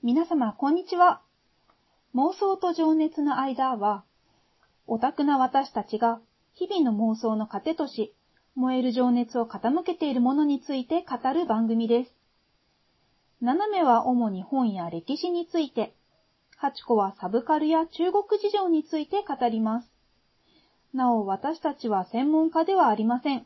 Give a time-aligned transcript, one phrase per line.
[0.00, 1.22] 皆様、こんにちは。
[2.14, 4.04] 妄想と情熱の間は、
[4.86, 6.20] オタクな私たちが
[6.54, 8.14] 日々の妄想の糧とし、
[8.54, 12.14] 燃える情熱を傾けているものについて語る番組です。
[13.40, 15.96] 斜めは主に本や歴史について、
[16.56, 19.90] 八子はサブカルや中国事情について語ります。
[20.94, 23.44] なお、私たちは専門家ではありません。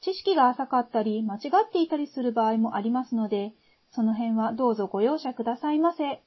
[0.00, 3.52] 知識が浅かったり、間違っていたりする場合もありますので、
[3.90, 6.22] その辺はどうぞご容赦くださいませ。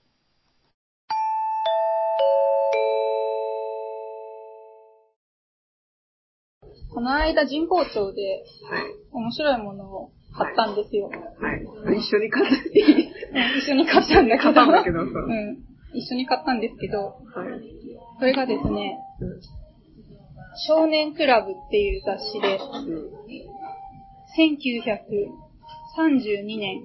[6.93, 8.84] この間神保町ではい。
[9.11, 11.09] 面白いものを買ったんですよ。
[11.09, 11.97] はい。
[11.97, 14.43] 一緒に買っていいうん一緒に買ったんだけど。
[14.43, 15.63] 買ったんだけどさうん。
[15.93, 17.15] 一緒に買ったんですけど、はい。
[18.20, 19.62] それがですね、うん
[20.67, 22.59] 少年クラブっていう雑誌で、
[25.98, 26.81] 1932年、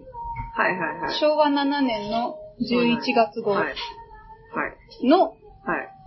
[0.56, 1.14] はいはいはい。
[1.20, 3.64] 昭和7年の11月号はい。
[3.66, 3.72] は
[5.02, 5.06] い。
[5.06, 5.36] のはい。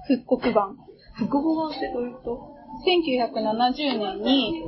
[0.07, 0.75] 復刻版。
[1.17, 2.55] 複合版ってどういうこ
[2.87, 4.63] 1970年に、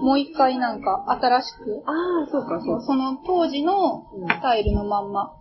[0.00, 1.92] もう一回なんか新しく、とあ
[2.26, 2.84] あ、そうかそうか。
[2.84, 5.34] その当時のスタイルのまんま、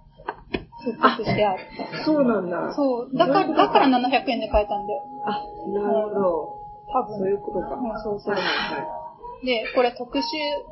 [0.84, 1.64] 復刻してある。
[2.06, 2.74] そうなんだ。
[2.76, 3.18] そう。
[3.18, 5.04] だから、だから700円で買えたんだよ。
[5.26, 6.58] あ、なるほど。
[6.92, 7.18] 多分。
[7.18, 7.76] そういうことか。
[7.76, 8.48] うんそうそうはいは
[8.78, 9.07] いは
[9.44, 10.24] で、これ特集、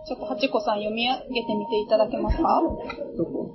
[0.08, 2.62] ちょっとハチコさん読み上げてみていただけますか？
[3.14, 3.18] い。
[3.18, 3.52] どこ？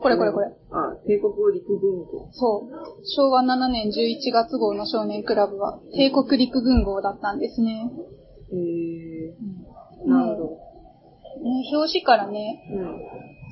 [0.00, 0.46] これこれこれ。
[0.70, 2.32] あ、帝国陸軍軍。
[2.32, 2.70] そう。
[3.04, 7.90] 昭和7年11月号の少年クラブは、帝国陸軍号だったんですね。
[8.52, 10.44] えー、なるほど。
[11.42, 13.00] ね表紙からね、うん。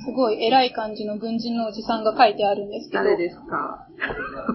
[0.05, 3.87] すごい偉い感じの軍人のおじさんが書いてあるんですけど、誰ですか？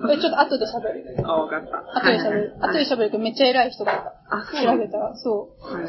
[0.02, 1.16] これちょっと後で喋る。
[1.24, 2.00] あ、わかった。
[2.00, 2.56] 後で喋る。
[2.60, 3.96] 後で喋るけどめっちゃ偉い人だっ
[4.30, 4.36] た。
[4.36, 5.86] あ、そう調べたら、そはい。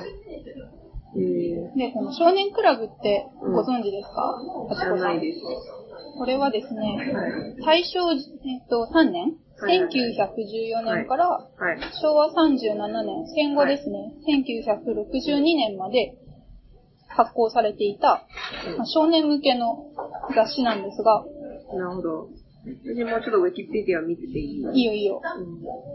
[1.19, 1.79] えう。
[1.79, 5.41] で、この少年クラブってご存知ですか、ー、知らないです。
[6.19, 6.81] これはですね、
[7.63, 7.83] はい。
[7.83, 9.23] 大正、えっと、3年？
[9.59, 11.49] はいはい1914年からはい。
[12.03, 16.19] 昭和37年、戦後ですね、1962年まで
[17.17, 18.27] 発行されていた、
[18.77, 19.87] まあ少年向けの
[20.35, 21.25] 雑誌なんですが、
[21.75, 22.29] なるほど。
[22.85, 25.21] 私もちょっとウィキペディア見てていいいいよいいよ。
[25.23, 25.87] うん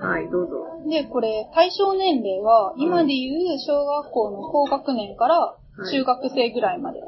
[0.00, 0.88] はい、どうぞ。
[0.88, 5.56] で、これ、対象年齢は、今でいう小学校の高学年から
[5.90, 7.00] 中学生ぐらいまで。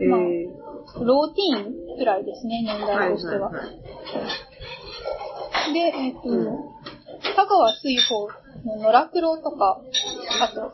[0.00, 3.50] えまあー、ローティーンぐらいですね、年代としては。
[3.50, 3.80] はいはい
[5.72, 6.46] で、えっ、と、うん
[7.36, 8.28] 田川水穂
[8.64, 9.80] の野良黒とか、
[10.40, 10.72] あと、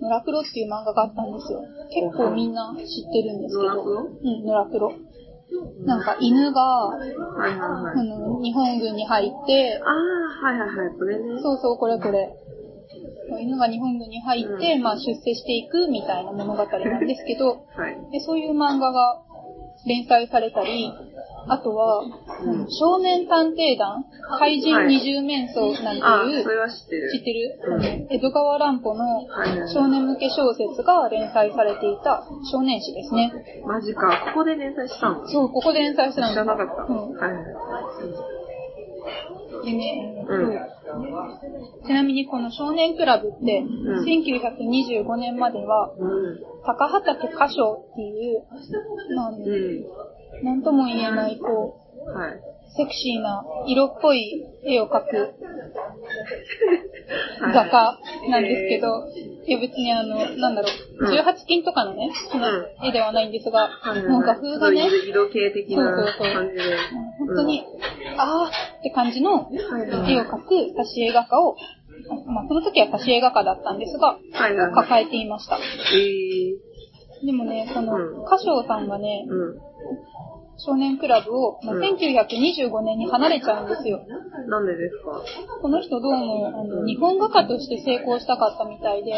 [0.00, 1.60] 野良黒っていう漫画があったんですよ。
[1.92, 3.84] 結構みんな知ってるんですけど。
[3.84, 4.92] うん、野良黒。
[5.84, 7.98] なんか犬が、はいはいはい。
[7.98, 11.40] あの、日本軍に入って、ああ、はいはいはい、これね。
[11.42, 12.30] そうそう、これこれ。
[13.38, 18.10] 犬が日本軍に入って、うんまあ出世していくみたいな物語なんですけど、はい。
[18.10, 19.22] で、そういう漫画が
[19.86, 20.92] 連載されたり、
[21.48, 24.04] あとは、うん少年探偵団、
[24.38, 27.10] 怪人二十面相なんあていう、それは知ってる。
[27.12, 29.26] 知ってる、うん江戸川乱歩の
[29.72, 33.32] 少年向け小説が連載されていた少年誌ですね。
[33.66, 34.32] マジか。
[34.34, 35.28] ここで連載したんだ。
[35.28, 36.82] そう、ここで連載してたんです知らなかった。
[36.84, 38.39] うんはい
[40.28, 40.70] うん
[41.86, 46.40] ちなみにこの少年クラブって、ん1925年までは、うん。
[46.64, 48.42] 高畑歌唱っていう、
[49.14, 50.44] まあ、うん。
[50.44, 52.40] なんとも言えない、こう、はい。
[52.76, 55.34] セクシーな色っぽい絵を描く
[57.40, 57.54] はい。
[57.54, 57.98] 画家
[58.30, 59.06] なんですけど、
[59.46, 60.68] いや別にあの、なんだろ
[61.00, 61.12] う、うん。
[61.12, 62.46] 18金とかのね、その
[62.86, 66.34] 絵ではないんですが、はいもう画風がね、色色系的なそうそうそう。
[66.34, 66.62] 感じで。
[67.18, 67.64] 本当に、
[68.16, 69.50] あーって感じの
[70.06, 71.56] 絵を描く挿絵画家を、
[72.26, 74.18] まあその時は挿絵画家だったんですが。
[74.74, 75.56] 抱えていました。
[75.56, 78.22] えでもね、このうん。
[78.24, 79.26] 歌唱さんがね。
[80.64, 84.00] 少年クラブを、まあうん1925年に離れちゃうんですよ。
[84.48, 85.22] なんでですか？
[85.62, 89.12] この人どうも、あの、日本画家として成功したかったみたいで、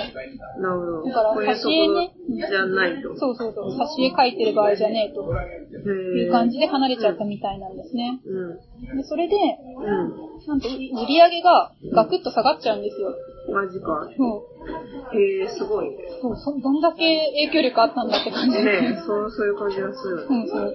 [0.59, 1.05] なるほど。
[1.05, 3.17] だから挿絵ねろじゃないと。
[3.17, 8.21] そうそうそう、挿絵描いてる場合じゃねえとへいう感じで離れちゃったみたいなんですね。
[8.25, 8.97] うん。
[8.97, 10.91] で、それで、うなんと売り
[11.21, 13.11] 上げがガクッと下がっちゃうんですよ。
[13.11, 13.55] ん。
[13.55, 14.09] マジか。
[14.17, 15.19] そう。
[15.19, 15.91] へえ、すごい。
[15.91, 17.19] ねそうそ、どんだけ
[17.49, 18.63] 影響力あったんだって感じで。
[18.63, 20.27] え、そう、そういう感じがする。
[20.29, 20.75] うん、そう。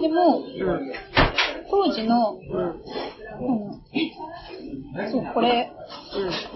[0.00, 0.92] でも、うん。
[1.70, 2.80] 当時の、うん。
[5.10, 5.72] そう、これ、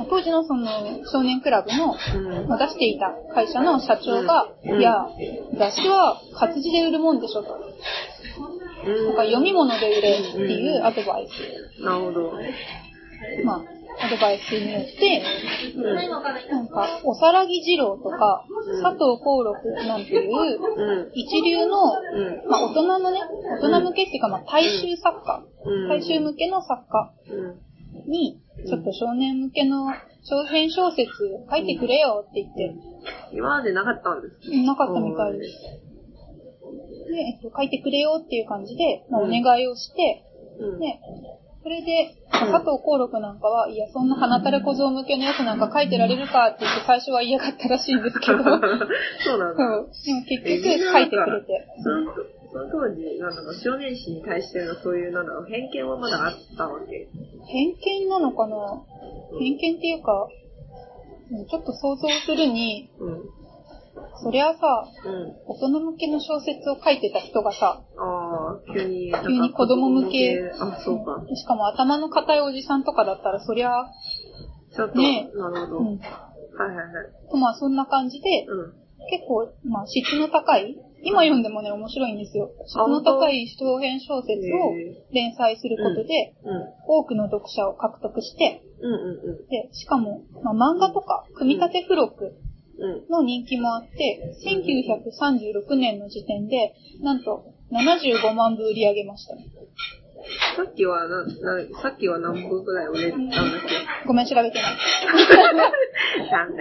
[0.09, 0.69] 当時のその
[1.11, 2.49] 少年クラブの、うん。
[2.49, 5.09] まあ出していた会社の社長が、うんいや、
[5.59, 7.59] 雑誌は活字で売るもんでしょと。
[8.87, 9.11] うん。
[9.11, 11.83] とか読み物で売れっていうアドバイス。
[11.83, 12.33] なるほど。
[13.45, 13.63] まあ、
[14.07, 15.23] アドバイスによって、
[15.77, 15.95] うん。
[15.95, 18.45] なんか、おさらぎ二郎とか、
[18.83, 21.11] 佐藤幸六なんていう、うん。
[21.15, 21.79] 一流の、
[22.15, 22.49] うん。
[22.49, 23.21] まあ大人のね、
[23.61, 25.89] 大人向けっていうか、まあ大衆作家、うん。
[25.89, 28.11] 大衆向けの作家うん。
[28.11, 29.87] に、ちょっと少年向けの
[30.25, 31.09] 長編小説
[31.51, 32.75] 書いてくれよって言って、
[33.33, 35.88] 今までなかったんですうんなかったみたいです。
[37.09, 40.25] で、えっと、書いてくれよっていう感じで、まあ、おうん願いをして、
[40.61, 40.81] うん。
[40.81, 41.01] で、
[41.63, 49.39] それで、まあ佐藤幸六なんかは、いや、そんな花たれ小僧向けのやつなんか書いてられるかって言って最初は嫌がったらしいんですけど、 そう。
[49.39, 49.65] なんだ。
[49.65, 49.87] でも
[50.29, 51.67] 結局書いてくれて。
[52.51, 57.09] その当時、なんだろう、少年誌に対してのそういう、なんだろう、偏見はまだあったわけ。
[57.47, 58.57] 偏見なのかな？
[59.39, 60.29] 偏見っていうか、
[61.31, 63.21] うんちょっと想像するに、うん。
[64.23, 64.59] そりゃさ、
[65.05, 65.37] うん。
[65.47, 67.83] 大人向けの小説を書いてた人がさ、
[68.75, 71.23] 急に、急に子供向けあ、そうか。
[71.35, 73.87] しかも頭の固いおじさんとかだったら、そりゃ、
[74.75, 75.79] ちょっと、ねなるほど。
[75.79, 75.99] うん。
[75.99, 77.41] はいはいはい。
[77.41, 78.73] まあそんな感じで、うん。
[79.11, 82.51] 結構、まあ質の高い、今読んでもね、面白いんですよ。
[82.67, 84.75] 質の高い長編小説を
[85.13, 86.67] 連載することで、うん。
[86.87, 92.31] 多くの読者を獲得して、うんうんで、しかも、まあ、漫画とか、組み立て付録うん。
[92.31, 92.48] うん。
[93.11, 99.35] の人気もあって、1936年の時点で、なんと75万部売り上げました。
[100.57, 101.31] さっきはな、な、
[101.81, 104.07] さっきは何部ぐらい売れたんだっけ？
[104.07, 104.77] ごめん、調べてない。
[106.31, 106.53] なん。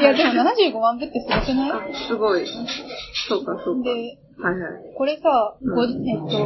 [0.00, 1.70] いや、でも75万部ってすごくない？
[1.70, 2.44] あ、すごい。
[3.28, 3.84] そうか、そうか。
[3.84, 4.94] で、はいはい。
[4.96, 6.36] これさ、うんごえっと、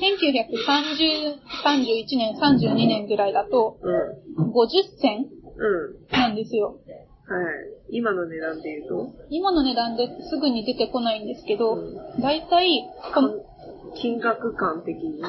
[0.00, 4.50] 1930、31年、32年ぐらいだと、うん。
[4.50, 4.68] 50
[5.00, 5.26] 銭
[5.56, 6.18] うん。
[6.18, 6.76] なんですよ。
[7.36, 7.54] はい。
[7.90, 9.12] 今の値段で言うと？
[9.30, 13.30] 今の値段ですぐに出てこないんですけどう、だいたいこの
[13.94, 15.22] 金額感的に。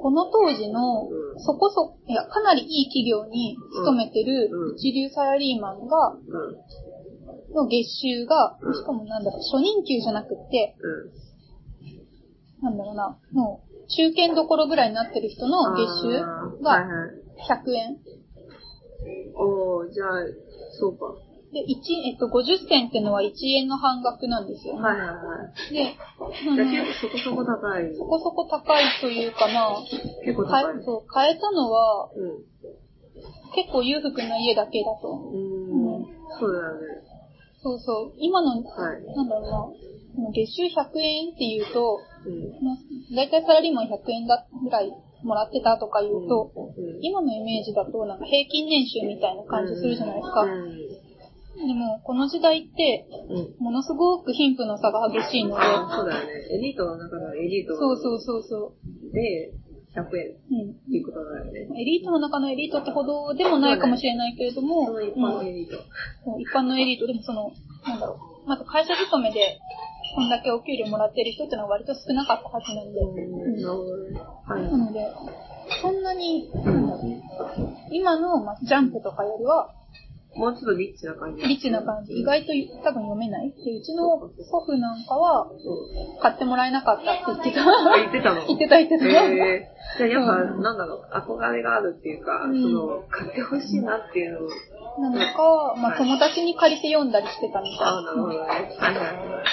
[0.00, 7.54] この当時のうんそこそ、いや、かなりいい企業に勤めてるうん一流サラリーマンが、うん。
[7.54, 12.64] の月収がうん、しかもなんだろう、初任給じゃなくって、うん。
[12.64, 16.20] なんだろうな、もう、中堅どころぐらいになってる人の月収
[16.62, 16.84] がはい。
[17.48, 17.98] 100円。
[19.36, 20.08] おー、じゃあ、
[20.78, 21.14] そうか。
[21.52, 24.82] で、一えっと、50銭ってのは1円の半額なんですよね。
[24.82, 25.14] はいはいは
[25.70, 25.72] い。
[25.72, 26.32] で、結構
[27.00, 27.96] そこそこ高い。
[27.96, 29.76] そこそこ高いというかな、
[30.24, 30.84] 結構か高い。
[30.84, 32.44] そう変えたのは、うん。
[33.54, 35.08] 結構裕福な家だけだと。
[35.08, 36.06] うーん。
[36.38, 36.80] そうだよね。
[37.62, 38.12] そうそう。
[38.18, 39.02] 今の、はい。
[39.16, 39.74] なんだろ
[40.16, 42.64] うな、月収100円っていうと、うん。
[42.64, 42.76] まあ
[43.16, 44.92] だいたいサラリーマン100円だぐらい
[45.22, 46.98] もらってたとか言うと、うん。
[47.00, 50.42] 今のイメージだとなんか平均年収みたいな感じするじゃないですか。
[50.42, 51.07] うん。
[51.66, 53.64] でも、この時代って、うん。
[53.64, 56.32] ものすごく貧富の差が激しいので、あそうだよね。
[56.54, 58.72] エリートの中のエリートそうそうそうそ
[59.12, 59.52] で、
[59.94, 60.54] 100円っう。
[60.54, 60.74] うん。
[60.74, 61.60] ていうことだよね。
[61.80, 65.76] エリートの中のエリートってほどでもないかもしれないけれども、その一般のエリート。
[66.24, 67.52] そう一般のエリートでもその、
[67.86, 69.58] なんだろう、まず会社勤めで、
[70.14, 74.16] こんだけお給料もらってる人ってのは割と少なかったはずなんで、うん。
[74.16, 74.62] はい。
[74.70, 75.00] なので、
[75.82, 77.22] そんなに、なんだろう、
[77.90, 79.70] 今の、まあ、ジャンプとかよりは、
[80.38, 81.42] もうちょっとリッチな感じ。
[81.42, 82.14] リッチな感じ。
[82.14, 82.52] 意外と
[82.84, 83.50] 多分読めない。
[83.50, 86.22] で、うちの祖父なんかは、うん。
[86.22, 87.66] 買ってもらえなかったって言ってた。
[87.66, 89.04] あ言ってたの言ってた言ってた。
[89.04, 94.48] えー、じゃあやっぱ、うなんだろう、憧れがあるっていうか、うんその、買ってほしいなっていうのを、
[95.02, 98.38] なのか、まあ、友達に借りて読んだりしてたみたいああ、なるほどね。
[98.38, 99.44] はいはいはい。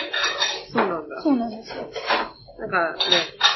[0.71, 1.21] そうなんだ。
[1.23, 1.89] そうなんですよ。
[2.59, 2.99] なんかね、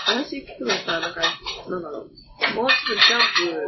[0.05, 1.21] 話聞くのさ、なんか、
[1.69, 3.67] なんだろう、もうちょっとジャン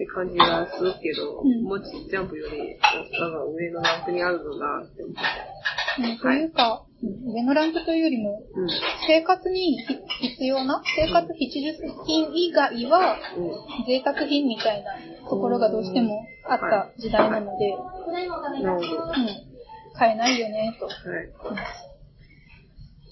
[0.00, 5.20] って感じがするけど、うんもうジャンプより、なんか上のランクにあるのなって思って。
[6.00, 8.68] うんというか、上のランクというよりも、うん。
[9.06, 9.76] 生活に
[10.22, 11.74] 必要な生活必需
[12.06, 13.86] 品以外は、うん。
[13.86, 14.92] 贅沢品みたいな
[15.28, 17.80] ところがどうしてもあった時代なので、うん、
[19.98, 20.86] 買えないよね、と。
[20.86, 20.90] い。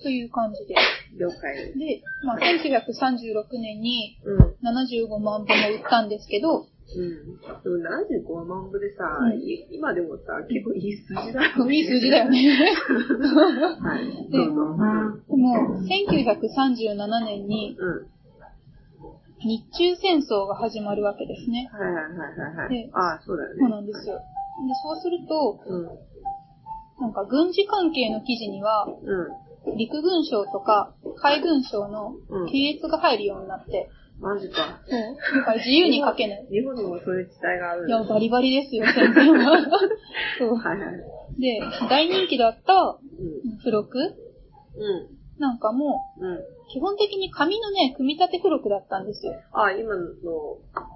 [0.02, 0.74] という感じで。
[1.18, 4.48] 了解でまあ、1936年にうん。
[4.64, 6.66] 75万部も売ったんですけど、
[6.96, 7.36] うん。
[7.62, 7.76] でも
[8.42, 11.76] 75万部でさ、うんい今でもさ、結構いい数字だよね。
[11.76, 12.30] いい数字だよ。
[12.30, 12.48] ね。
[13.80, 14.30] はい。
[14.30, 14.74] でも、
[15.84, 18.06] 1937年にうん。
[19.40, 21.70] 日中戦争が始まるわけですね。
[21.72, 22.90] はいはいはいはい。
[22.92, 23.60] ああ、そうだよね。
[23.60, 24.16] そうなんですよ。
[24.16, 24.22] で、
[24.82, 25.88] そうすると、うん。
[27.00, 29.76] なんか軍事関係の記事には、うん。
[29.76, 33.90] 陸軍省とか海軍省のうん検閲が入るようになって、
[34.20, 34.80] マジか。
[34.88, 35.38] そう。
[35.38, 36.46] だから自由に書けない。
[36.50, 39.66] 日本にもそういう時代があるんいや、だバリバリですよ、戦前は。
[40.38, 40.54] そう。
[40.56, 41.40] はいはい。
[41.40, 43.58] で、大人気だったうん。
[43.58, 43.98] 付録？
[43.98, 45.18] うん。
[45.38, 46.38] なんかも、うん。
[46.70, 49.34] 基本的に紙のね、組み立て付録だったんですよ。
[49.52, 50.02] あ、今の、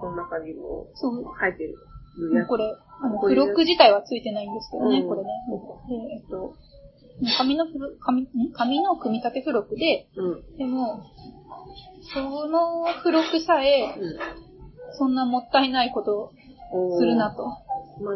[0.01, 1.25] この中にもそう。
[1.41, 1.77] 書いてる。
[2.49, 2.65] これ、
[3.01, 5.31] あの、付録自体はついてないんですけどね、うんこれね。
[5.89, 6.55] で、えっと、
[7.39, 7.67] 紙の
[8.01, 8.53] 紙、ん？
[8.53, 10.57] 紙の組み立て付録で、うん。
[10.59, 11.05] でも、
[12.13, 14.19] その付録さえ、うん。
[14.99, 16.33] そんなもったいないこと
[16.73, 17.47] をするなと。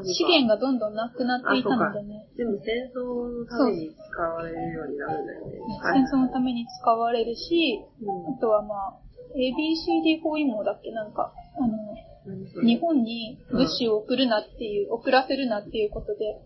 [0.05, 5.53] 資源がどんどんなくなっていたのでね、全部戦争のために使われるようになるんだよね。
[5.93, 8.95] 戦争のために使われるし、うんあとはまあ、
[9.37, 16.41] ABCD 包囲網だっけなんか、あの、日本に物資を送るなっていう、送らせるなっていうことで、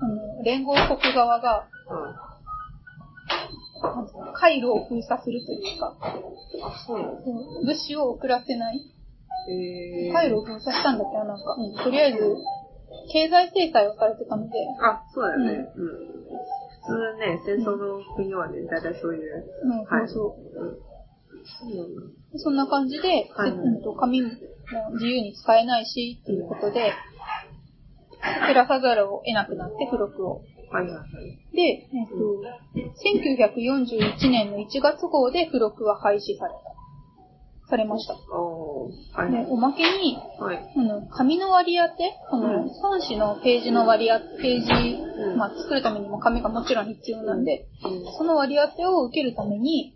[0.00, 1.68] あの、連合国側が、
[3.88, 6.64] なんていうの回路を封鎖するというか、うん。
[6.64, 8.80] あ、そうなのそう物資を送らせない
[9.48, 10.12] えー。
[10.12, 12.18] 回路を封鎖したんだっけななんか、とりあえず、
[13.12, 15.72] 経済制裁をされてたので、あ、そうだよね。
[15.74, 16.12] うん。
[16.82, 19.44] 普通ね、戦争の国はね、だいたいそういう。
[19.64, 20.14] うん、はいそう
[20.54, 20.64] そう。
[20.64, 20.92] うん。
[21.44, 22.02] そうなんだ。
[22.36, 24.30] そんな感じで、はいうんと紙も
[24.92, 26.92] 自由に使えないし、っていうことで、
[28.46, 30.42] 減らさざるを得なくなって、付録を。
[30.72, 31.06] はいはいはい。
[31.54, 32.40] で、えっと、
[32.74, 36.72] 1941年の1月号で付録は廃止された。
[37.68, 38.14] されました。
[38.34, 39.22] おー。
[39.22, 40.72] はいで、おまけに、はい。
[40.76, 48.04] あの、紙の割り当て、このうん3紙のページの割り当て、ページ、うんまあ作るためにも紙がもちろん必要なんで、うん。
[48.16, 49.94] その割り当てを受けるために、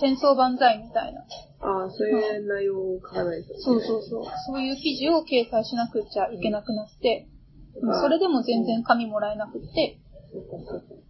[0.00, 1.20] 戦争万歳みたいな、
[1.60, 3.54] ああ、そういう内容を書かないと。
[3.58, 4.24] そうそうそう。
[4.46, 7.37] そういう記事を掲載しなくちゃいけなくなって、うん
[7.80, 9.98] それでも全然紙もらえなくって。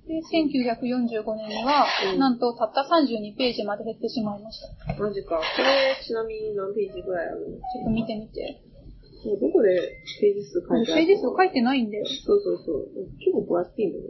[0.08, 4.94] で、1945年には、うんなんとたった32ページまで減ってしまいました。
[4.94, 5.36] ちマジか。
[5.36, 7.56] これ、ちなみに何ページぐらいあるの？
[7.56, 8.62] ょっと見てみて。
[9.26, 9.74] もうどこで
[10.20, 12.06] ページ数書いてあるページ数書いてないんだよ。
[12.06, 12.88] そうそうそう。
[13.18, 14.08] 結構分厚いんだよね。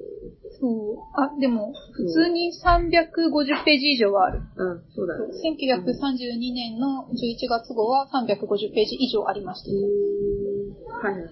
[0.60, 0.98] そう。
[1.14, 4.42] あ、でも、普通に350ページ以上はある。
[4.56, 5.34] うん、そうだよね。
[5.34, 9.74] 1932年の11月号は350ページ以上ありましたう。
[9.74, 11.12] ーん。
[11.12, 11.30] はいはい。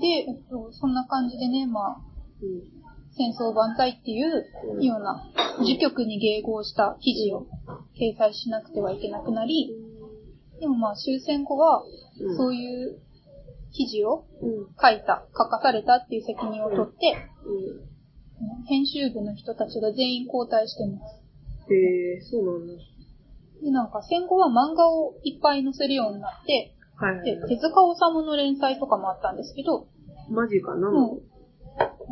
[0.00, 2.00] で、えっと、そんな感じでね、まあ、
[2.42, 2.62] うん。
[3.16, 5.22] 戦争万歳っていううんような、
[5.64, 7.46] 時局に迎合した記事を
[7.94, 9.70] 掲載しなくてはいけなくなり、
[10.58, 13.00] でもまあ終戦後は、うんそういう
[13.72, 14.66] 記事をうん。
[14.80, 18.64] 書いた、書かされたっていう責任を取って、うん。
[18.66, 21.24] 編集部の人たちが全員交代してます。
[21.72, 22.74] へえ、そうなんだ。
[23.62, 27.48] で、なんか戦後は漫画をいっぱい載せるようになって、はいはいで、はい。
[27.48, 29.86] 手塚治虫の連載とかもあったんですけど、
[30.30, 30.92] マジか、なう、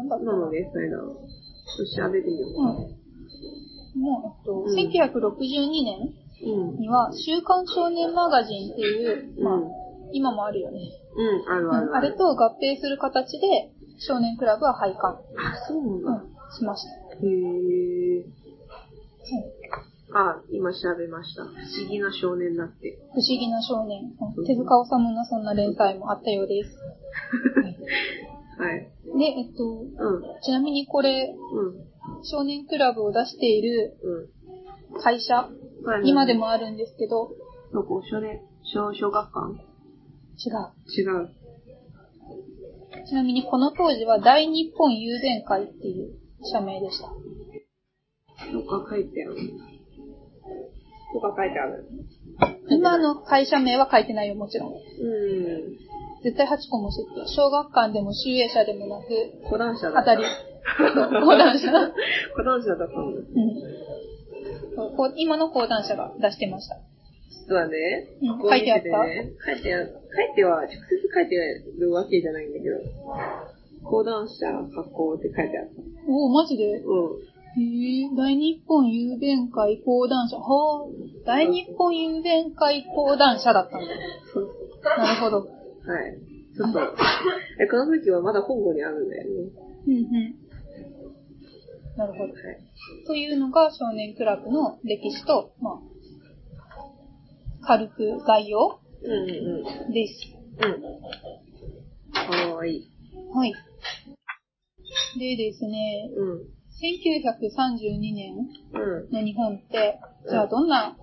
[0.08, 0.98] なんだので、そういうの。
[1.04, 2.70] ちょっと調べてみようかな。
[2.70, 2.76] うん。
[2.76, 2.90] もう、
[4.26, 6.12] えっと、うん1962年
[6.44, 6.78] うん。
[6.78, 9.70] には、週刊少年マガジンっていう、まあ、うん。
[10.12, 10.80] 今もあるよね。
[11.14, 16.12] うん、あるあるあれと合併する形で、少年クラブは廃刊、あ、そうなんうだ。
[16.12, 16.26] ん、
[16.58, 16.90] しました。
[16.90, 18.24] へえ。
[20.14, 21.44] あ、今調べました。
[21.44, 22.98] 不思議な少年だって。
[23.12, 24.12] 不思議な少年。
[24.46, 26.70] 手塚治虫のそんな連載もあったようです。
[28.58, 28.92] はい。
[29.18, 29.88] で、えっと、うん。
[30.42, 32.24] ちなみにこれ、うん。
[32.24, 33.96] 少年クラブを出している
[34.92, 35.00] うん。
[35.00, 36.34] 会社、はいはい今で。
[36.34, 37.34] もあるんですけど、
[37.72, 38.02] どこ？
[38.02, 39.54] 少年、小、小学館？
[40.36, 40.72] 違う。
[40.88, 41.30] 違う。
[43.06, 46.14] ちなみにこの当時は大日本郵電会っていう
[46.44, 47.08] 社名でした。
[48.52, 49.36] どっか書いてある。
[51.12, 51.84] どっか書いてある。
[52.68, 54.68] 今の会社名は書いてないよ、もちろん。
[54.70, 54.76] うん。
[56.22, 57.26] 絶対8個も知ってる。
[57.28, 59.08] 小学館でも集英社でもなく、
[59.50, 60.22] 講談社だ当たり。
[61.24, 61.70] 講談社。
[61.70, 63.20] 講談社だったんだ。
[63.20, 66.76] うん今の講談社が出してました。
[67.46, 67.76] 実はね、
[68.22, 68.82] うん書いてあね、
[69.44, 70.76] 書いてあ書いては、直接
[71.14, 71.36] 書いて
[71.78, 72.76] るわけじゃないんだけど、
[73.84, 75.72] 講談社発行って書いてあった。
[76.08, 76.78] おお、マジで？
[76.78, 76.82] うん。
[77.54, 80.36] へえ、大日本郵便会講談社。
[80.38, 80.88] はあ、
[81.26, 83.86] 大日本郵便会講談社だったんだ。
[84.32, 84.48] そう
[84.98, 85.38] なるほど。
[85.38, 85.46] はい。
[86.56, 86.80] ちょっと、
[87.60, 89.30] え、この時はまだ本郷にあるんだよね。
[89.86, 90.34] うんうん。
[91.96, 92.32] なるほど。
[92.32, 92.58] はい。
[93.06, 95.78] というのが少年クラブの歴史と、まあ、
[97.66, 100.14] 軽く概要うんうんです。
[100.58, 100.72] うん。
[100.72, 100.82] うん。
[102.12, 102.88] かわいい。
[103.34, 103.54] はい。
[105.18, 106.61] でですね、うん。
[106.82, 108.34] 1932年
[108.74, 109.10] うん。
[109.12, 110.96] の日本って、じゃあどんな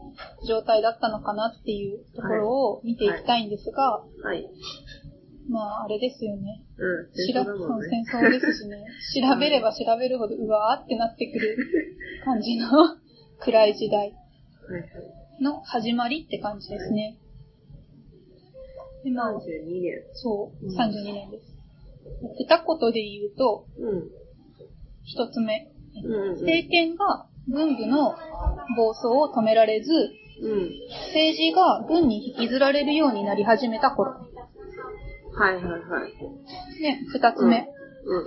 [0.48, 4.50] 状態だったのかなっていうところを見ていきたいんですが、はい。
[5.50, 6.64] まあ、あれですよね。
[6.78, 7.16] うん。
[7.16, 8.86] しら戦争ですしね。
[9.16, 11.58] 調べれば調べるほど、うわーってなってくる
[12.24, 12.68] 感じの
[13.40, 14.12] 暗い時代
[14.70, 15.42] はいはい。
[15.42, 17.18] の始まりって感じですね。
[19.04, 20.04] で、まあ、32年。
[20.14, 21.56] そう、うん32年です。
[22.38, 24.10] 二言で言うと、うん。
[25.10, 25.68] 一つ目。
[26.04, 26.40] うんうんうん。
[26.42, 28.16] 政権が、軍部の
[28.78, 29.92] 暴走を止められず、
[30.42, 30.72] うん。
[31.08, 34.12] 政治が軍に引きずられるようになり始めた頃。
[34.12, 36.12] はいはいはい。
[36.82, 37.68] で、二つ目、
[38.06, 38.26] うん。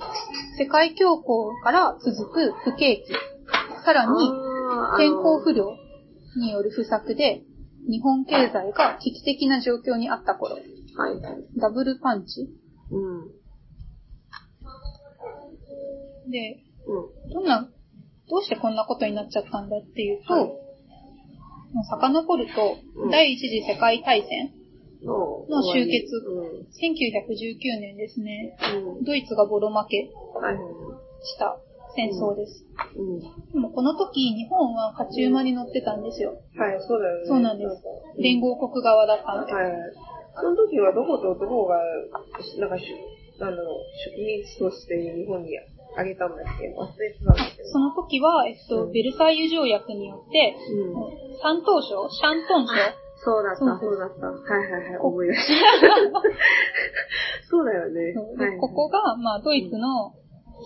[0.58, 3.12] 世界恐慌から続く不景気。
[3.84, 4.30] さらに、
[4.98, 5.76] 天候不良
[6.36, 7.44] による不作で、
[7.88, 10.56] 日本経済が危機的な状況にあった頃。
[10.56, 10.60] は
[11.10, 11.44] いはい。
[11.56, 12.48] ダブルパンチ
[12.90, 13.42] うん。
[16.30, 17.30] で、うん。
[17.30, 17.68] どんな、
[18.28, 20.62] どうしてこんなことになっちゃったんだっていうと、はい
[21.72, 24.52] 遡ると、うん第一次世界大戦、
[25.02, 26.68] のの終結うん。
[26.68, 29.04] 1919年ですね、うん。
[29.04, 30.10] ドイツがボロ負け
[31.24, 31.56] した
[31.96, 32.64] 戦争です。
[33.52, 36.36] でもこの時、日本は勝ち馬に乗ってたんですよ。
[36.56, 37.26] はい、そうだよね。
[37.26, 39.52] そうなんですか連合国側だったので。
[39.52, 39.72] はい。
[40.34, 41.76] その時はどことどこが、
[42.58, 43.80] なんかしゅ、なんだろう、
[44.16, 45.50] 植民地として日本に
[45.96, 47.68] あげたんだっけ忘れてたんだけど。
[47.68, 51.38] その時は、えっと、うんベルサイユ条約によって、うん。
[51.40, 52.72] 山東省、シャントン省、
[53.24, 54.26] そうだった、そうだった。
[54.26, 55.54] はいはいはい、こ思い出した。
[57.48, 58.14] そうだよね。
[58.14, 60.12] はいでここが、まあ、ドイツの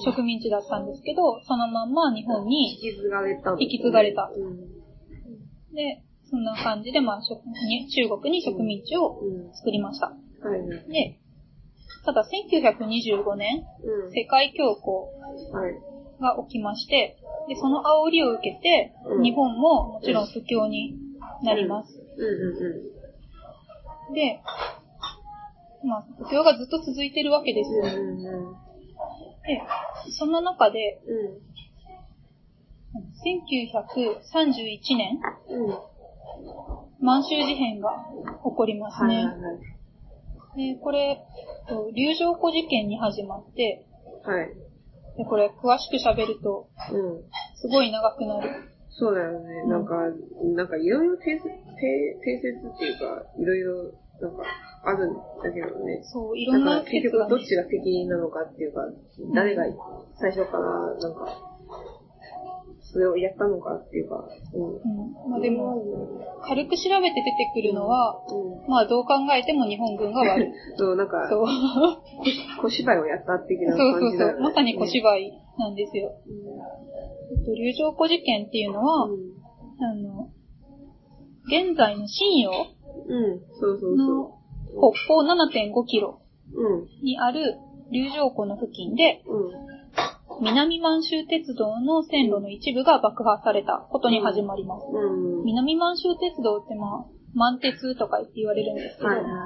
[0.05, 4.57] 植民地だったんですけど、そのまんま日本引に、き継がれた引き継がれたうん。
[5.75, 7.37] で、そんな感じで、まあ、中
[8.09, 9.53] 国に植民地をうん。
[9.53, 10.07] 作りました。
[10.09, 10.69] はいはい。
[10.89, 11.19] で、
[12.07, 14.13] ただ1925年、うん。
[14.13, 15.11] 世界恐慌
[15.59, 15.75] はい。
[16.21, 20.95] が起きまして、で、その煽りを受けて、うん日本ももちろん不況に
[21.43, 21.99] なります。
[24.15, 24.41] で、
[25.85, 27.77] まあ、不況がずっと続いてるわけですうん。
[27.77, 27.83] よ。
[27.83, 28.55] うんうんうん。
[28.55, 29.63] で、
[30.17, 31.43] そんな中で、うん。
[33.03, 35.19] 1931年、
[35.51, 35.79] うん。
[37.01, 37.91] 満州事変が
[38.45, 39.76] 起こりますはいはい
[40.57, 40.75] ね。
[40.75, 41.19] で、これ、
[41.69, 43.85] と龍城湖事件に始まって、
[44.25, 44.41] はい。
[44.41, 44.49] はい。
[45.19, 47.23] で、これ詳しく喋ると、うん。
[47.57, 48.51] すごい長くなる。
[48.91, 49.65] そうだよね。
[49.69, 49.95] なんか、
[50.57, 51.51] なんかいろいろ定説、っ
[52.79, 54.45] ていうか、いろいろ、なんか、
[54.85, 56.01] あるんだけどね。
[56.03, 58.81] そう、いろんな結局どっちが責任なのかっていうか、
[59.35, 59.65] 誰が
[60.15, 60.63] 最初から
[60.97, 61.57] なんか、
[62.97, 64.73] それをやったのかっていうか、うん。
[64.73, 65.31] うん。
[65.31, 65.77] まあでも、
[66.41, 68.71] 軽く調べて出てくるのは、うん。
[68.71, 70.53] まあどう考えても日本軍が悪い。
[70.77, 71.45] そう、なんか、そう。
[72.63, 74.01] 小芝居をやった的なそうそうそう。
[74.01, 74.43] 感じだよね。
[74.45, 76.11] まさに小芝居なんですよ。
[77.31, 79.37] えっと龍城湖事件っていうのは、うん。
[79.79, 80.31] あの、
[81.49, 83.41] 現在の新陽うん。
[83.61, 84.07] そうそうの
[84.73, 86.23] そ北方7.5キロ
[86.55, 86.77] う。
[86.79, 86.89] うん。
[87.05, 87.59] にある
[87.93, 89.76] 龍城湖の付近で、うん。
[90.41, 94.85] 南満州鉄道の線路の一部が爆破されたことに始まります。
[94.93, 95.45] うん。
[95.45, 99.39] 南満州鉄道ってまあ、満鉄とか言って言われるんですけど、はいはいは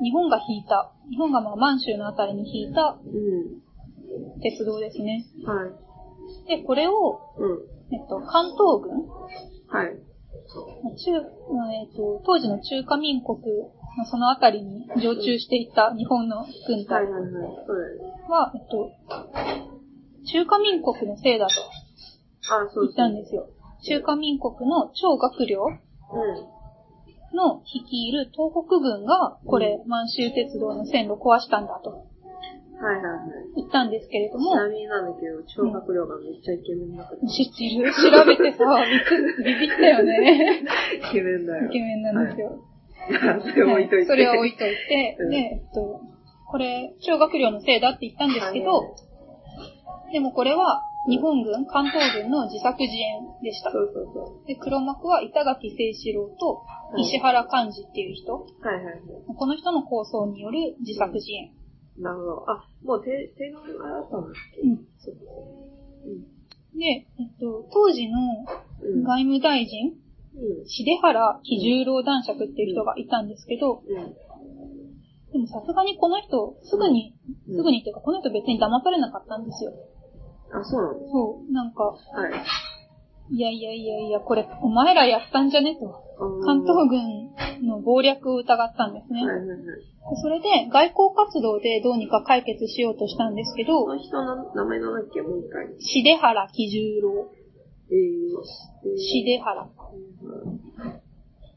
[0.00, 0.02] い。
[0.02, 4.40] 日本が引いた、日本がまあ満州のあたりに引いたうん。
[4.42, 5.24] 鉄道ですね。
[5.44, 6.58] はい。
[6.58, 7.94] で、これを、うん。
[7.94, 9.06] えっと、関東軍、
[9.68, 9.98] はい。
[10.82, 11.12] まあ中、
[11.54, 13.38] まあえっと、当時の中華民国
[13.98, 17.32] のそのあたりに常駐していた日本の軍はい隊はいはい。
[17.66, 18.22] そうだよね。
[18.28, 19.79] は、えっと、
[20.32, 21.54] 中華民国のせいだと。
[22.80, 23.48] 言ったんですよ。
[23.82, 27.36] 中華民国の超学領うん。
[27.36, 33.62] の率いる東北軍が、これ、満州鉄道の線路壊したんだとはいはいはい。
[33.62, 37.16] 言ったんですけれどちも、なみになんだけど、聴覚量がめっちゃイケメンだから。
[37.28, 37.92] 知ってる？
[37.92, 38.64] 調べてさ、
[39.44, 40.64] ビビったよね。
[40.98, 41.68] イケメンだよ。
[41.68, 42.58] イケメンなんですよ。
[43.10, 44.06] それ置いといて。
[44.06, 46.00] それは置いといて、うんで、えっと、
[46.50, 48.96] これ、超学寮のせいだって言ったんですけど、
[50.12, 53.78] でもこれは日本軍、関東軍の自作自演でしたそ。
[53.78, 56.62] うそうそで、黒幕は板垣清志郎と
[56.98, 58.34] 石原寛治っていう人。
[58.36, 58.66] う。
[58.66, 58.96] はいはいはい。
[59.34, 61.52] この人の構想による自作自演。
[61.98, 62.50] なるほど。
[62.50, 64.60] あ、もう手、手のあだったんだっけ？
[64.62, 65.14] うんそう。
[66.78, 68.18] で、えっと、当時の。
[68.80, 69.92] 外務大臣、
[70.34, 70.64] うん。
[70.64, 74.14] 重原喜十郎男爵っていう人がいたんですけど、うん。
[75.32, 77.14] でもさすがにこの人、すぐに、
[77.48, 79.72] うんすぐにっていうか、この人別に騙されなかったんですよ。
[80.52, 80.94] あ、そうなの？
[81.10, 81.94] そう、なんか、は
[82.28, 82.32] い。
[83.32, 85.76] いやいやいやいや、これ、お前らやったんじゃね？
[85.76, 85.86] と。
[86.44, 87.30] 関東軍
[87.66, 89.24] の謀略を疑ったんですね。
[89.24, 89.58] はいはいはい。
[89.58, 89.64] で
[90.20, 95.22] それで、外交活動でどうにか解決しようとしたんですけどこ、の人の名前なんだっけ？
[95.22, 95.66] もう一回。
[95.78, 97.28] 重原喜十郎。
[97.92, 99.62] えー、重原。
[99.62, 100.60] うん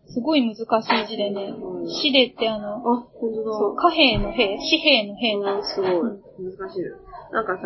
[0.06, 3.58] すごい難しい字でねうん、しでってあの、あ、本当だ。
[3.58, 5.92] そう、貨幣の兵、紙幣の兵なんあですすごい。
[5.92, 6.90] 難しいね。
[7.32, 7.64] なんかさ、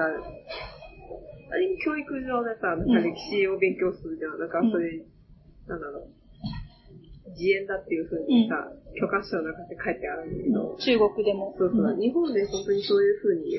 [1.50, 4.40] あれ教育上でさ、なんか歴史を勉強するじゃん。
[4.40, 5.00] なんかそれ、
[5.68, 6.18] なんだろう。
[7.36, 8.56] 自演だっていう風にさ、
[8.96, 11.54] 教科書の中で書いてあるんだけど、中国でも。
[11.58, 13.52] そうそう、うん日本で本当にそういう風に、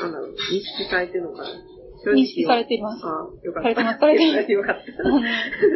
[0.00, 1.48] なんだろう、認識されてるのかな
[2.12, 3.04] 認識されています。
[3.04, 3.62] あよかった。
[3.62, 4.62] されてますされてま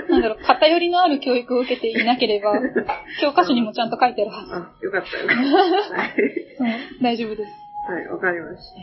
[0.08, 2.52] なんだろう、偏りのある教育を受けていなければ、
[3.20, 4.50] 教科書にもちゃんと書いてあるはず。
[4.50, 4.56] た。
[4.56, 5.26] あ、よかったよ。
[7.02, 7.50] 大丈夫です。
[7.88, 8.74] はい、わかりまし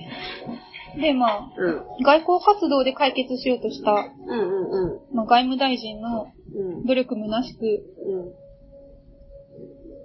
[0.98, 1.62] で、まあ、た。
[1.62, 2.04] うん。
[2.04, 5.16] 外交活動で解決しようとした、うんうんうん。
[5.16, 6.86] まあ、外務大臣のうん。
[6.86, 7.66] 努力虚しく、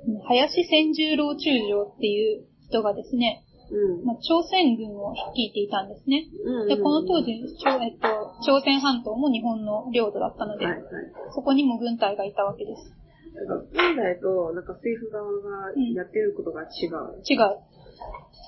[0.06, 0.20] うん。
[0.26, 4.04] 林千十郎中将っていう人がですね、うん。
[4.04, 6.28] まあ、朝鮮軍を率いていたんですね。
[6.44, 6.68] うん。
[6.68, 8.08] で、この当時、朝えっと、
[8.44, 10.84] 朝鮮半島も日本の領土だったので、はいはい。
[11.34, 12.92] そこにも軍隊がいたわけです。
[13.34, 17.22] なんか、現代と、なんか政府側がやってることが違う。
[17.24, 17.71] 違う。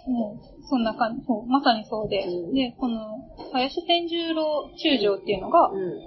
[0.07, 2.25] もう、そんな感じ、そう、まさにそうで。
[2.25, 3.19] うんで、この、
[3.53, 6.01] 林千十郎中将っていうのがう、ん。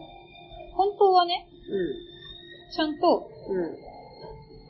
[0.73, 3.53] 本当はね、うちゃんと、ん。
[3.53, 3.87] うん。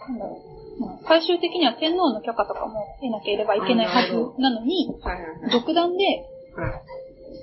[0.08, 0.42] なんだろ
[0.80, 4.88] う、まあ、最終的には天皇の許可とかも得なければいけないはずなのに。
[5.52, 6.06] 独断で、
[6.56, 6.82] はい。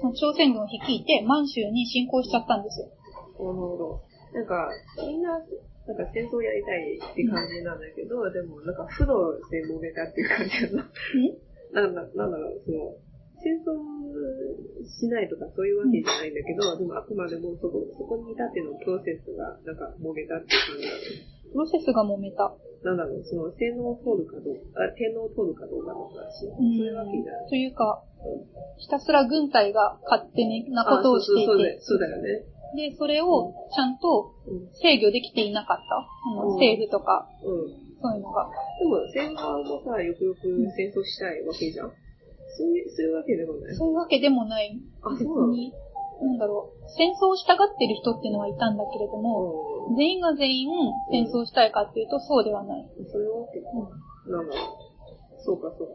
[0.00, 2.86] その朝鮮軍を率いて満州に侵攻しちゃったんですよ。
[2.86, 4.00] なるほど。
[4.32, 4.68] なんか、
[5.06, 5.38] みんな、
[5.86, 10.88] なんか戦争やりたいって感じなんだけど、でもなんか不動で揉めたっていう感じだな。
[11.72, 12.96] なんだ、なんだろう、その、
[13.44, 13.76] 戦争
[14.88, 21.52] しないとかそういうわけじゃないんだけど、でもあくまでもそこ、そこに至ってのプロセスが、なんか揉めたっていう感じだね。
[21.52, 22.56] プロセスが揉めた。
[22.84, 27.48] なんだろう、その、洗脳を通るかどうか、あ天皇を通るかどうかとかだし、そううんいうわけじゃない。
[27.48, 28.04] というか、
[28.78, 32.44] ひたすら軍隊が勝手になことをしていて、そうだよね。
[32.74, 34.68] で、それをちゃんとうん。
[34.74, 35.96] 制御できていなかった。
[35.96, 37.84] あのうん政府とか、うん。
[38.02, 38.50] そういうのが。
[38.78, 40.40] でも、戦側もさ、よくよく
[40.76, 41.92] 戦争したいわけじゃん。
[42.56, 43.74] そういう、そういうわけでもない。
[43.74, 44.78] そういうわけでもない。
[45.02, 45.52] あ、別そうなの？
[45.52, 45.72] に、
[46.20, 50.68] なんだろう、戦争をしたがってる人っていうのはいたんだけれども、う全員が全員
[51.10, 52.82] 戦争したいかっていうとそうではない。
[52.82, 52.86] ん。
[53.10, 53.66] そういうわけか。
[54.28, 55.42] なんだろう。
[55.42, 55.94] そうか、そうか。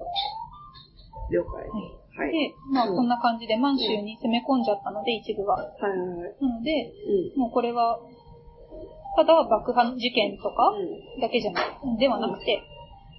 [1.31, 1.69] 了解。
[1.69, 1.98] はい。
[2.27, 5.55] で、まあうんこんな感じで満州に攻め込んじゃったので、一部は。
[5.55, 6.35] はいはいはい。
[6.41, 6.91] なので、
[7.35, 7.39] うん。
[7.39, 7.99] もうこれは、
[9.15, 11.21] ただ爆破事件とかうん。
[11.21, 12.61] だけじゃなく、ではなくて、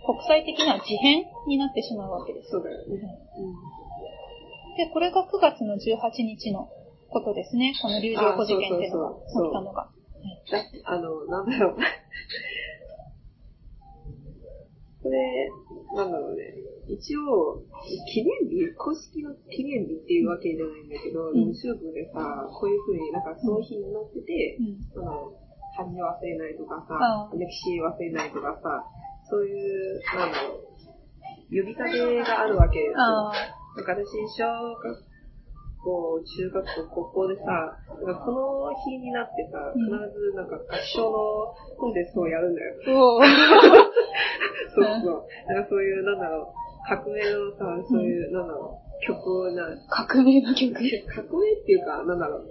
[0.04, 2.50] 国際的な事変になってしまうわけです。
[2.50, 3.00] そうだよね。
[4.76, 6.68] で、これが9月の18日の
[7.10, 7.74] ことですね。
[7.82, 9.90] この流浄湖事件っていうのが起きたのが。
[10.50, 11.76] だあの、なんだろう。
[15.02, 15.50] これ、
[15.94, 16.44] なんだろうね。
[16.90, 17.62] 一応、
[18.10, 22.18] 記念日公式の記念日っていうわけじゃないんだけど、んでも中国でさ、
[22.50, 24.82] こういう風になんかその日に載ってて、うん。
[24.92, 25.32] その、
[25.76, 28.84] 恥忘れないとかあさ、歴史忘れないとかさ、
[29.30, 30.70] そういう、なんだろう、
[31.48, 32.96] 呼びかけがあるわけですよ。
[32.96, 35.10] なんか私、小学
[35.80, 37.42] 校、中学校、高校でさ、
[38.02, 42.74] なんかこの日になってさ、うん必ずなんか合唱のコンテストをやるんだよ。
[44.74, 45.26] そうそう。
[45.48, 50.74] なんかそういう、なんだろう、革命のさ、そういう、なんだろう、曲をな、革命の曲。
[50.74, 50.82] 革
[51.38, 52.46] 命っていうか、なんだろう、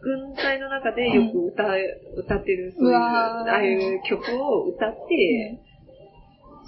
[0.00, 1.82] 軍隊の中でよく歌う、
[2.14, 5.58] 歌ってる、そういう、うああいう曲を歌って、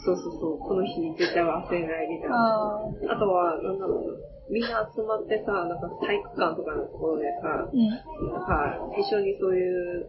[0.05, 3.15] そうそうそう、この日に絶対忘れないみたいな。
[3.15, 7.89] あとは、なんだろう、みんな集まってさ、なんか体育館とかのところでさ、うん。
[8.33, 10.09] なんか一緒にそういう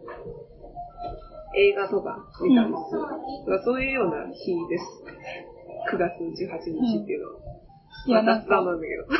[1.54, 3.02] 映画とか見たんですよ。
[3.02, 4.84] だからそういうような日です。
[5.88, 7.60] 9月18日っていうのは。
[8.06, 8.64] いや、まあなんか。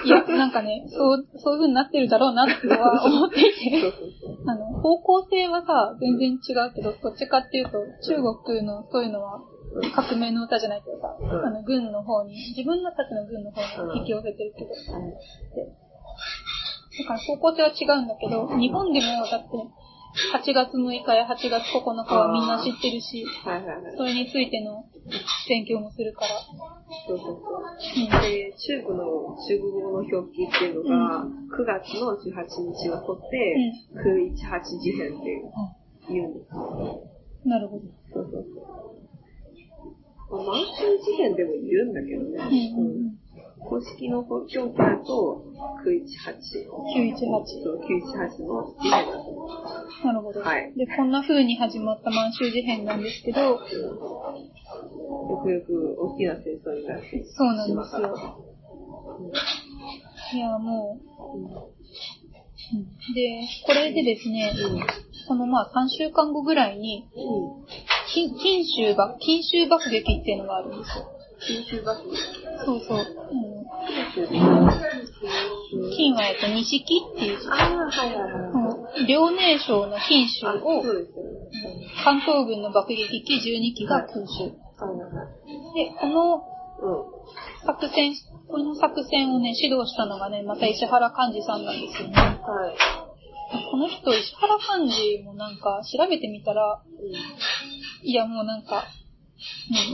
[0.05, 3.93] いや、なんかね、 そう、そういう風になってるだろうなとは思っていて。
[4.47, 9.43] あの、方向性はさ、全然違うけど、どっちかっていうと、中国のそういうのは、
[9.95, 13.61] 革命の歌じゃないけどさ、んあの、軍の方に、自分たちの軍の方
[13.93, 14.75] に引き寄せてるけど、だ
[17.07, 19.49] から方向性は違うんだけど、日本でもだって、
[20.11, 23.97] 8月6日や8月9日はみんな知ってるし、はいはいはい。
[23.97, 24.85] それについての
[25.49, 26.29] 勉強もするから、
[27.07, 27.63] そうそうそう。
[27.63, 28.23] うん。
[28.23, 32.43] で、中国の、中国語の表記っていうのが、9月の18
[32.75, 33.55] 日を取って、
[33.95, 35.53] 918事変っていう、
[36.09, 37.07] 言うんですよ。
[37.45, 37.87] なるほど。
[38.13, 38.61] そうそうそ
[40.31, 40.37] う。
[40.37, 42.75] まあ、満州事変でも言うんだけどね。
[42.77, 43.20] うんうんうん。
[43.69, 44.65] 公式の表記だ
[45.05, 45.45] と、
[45.85, 46.67] 918。
[46.67, 47.45] 918。
[47.63, 50.07] そう、918の事変だと思う。
[50.07, 50.41] なるほど。
[50.41, 53.59] はいで、こんな風に始まった満州事変なんですけど、よ
[55.43, 58.17] くよく大きな戦争になってそうなんですしまったよ。
[60.33, 60.99] いや、も
[61.35, 61.71] う、うん
[63.15, 64.81] で、これでですね、うん。
[65.27, 67.67] このまあ3週間後ぐらいに、うん。
[68.65, 71.21] 州爆、金州爆撃っていうのがあるんですよ。
[71.41, 72.03] 九州バス。
[72.65, 72.99] そうそう。
[75.97, 77.39] 金はえっと、錦っていう
[79.09, 80.83] 遼寧省の金州あ、を。
[82.05, 84.51] 関東軍の爆撃機12機が空襲。
[85.75, 86.43] で、この
[86.83, 87.67] うん。
[87.67, 88.15] 作戦
[88.49, 92.15] この作戦をね、指導したのがね、また石原幹二さんなんですよね。
[92.17, 92.41] はい。
[93.71, 94.57] この人、石原
[94.87, 96.83] 幹二もなんか調べてみたら、
[98.03, 98.85] いやもうなんか、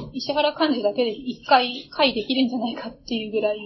[0.07, 3.59] うん、石原幹二だけで一回回できるんじゃないかっていうぐらい、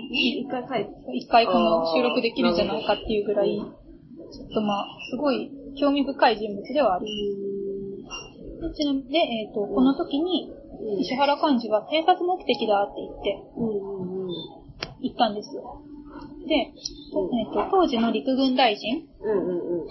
[0.44, 1.16] 一回帰って。
[1.16, 8.70] 一回この収録できるんじゃないかっていうぐらい、ちょっとまあ、すごい興味深い人物ではあります。
[8.70, 10.52] でちなみに、で、えっ、と、この時に、
[11.00, 13.40] 石原幹二は偵察目的だって言って。
[15.02, 15.82] 行ったんですよ。
[16.50, 19.88] で、えっ、と、当時の陸軍大臣、うんうんうん。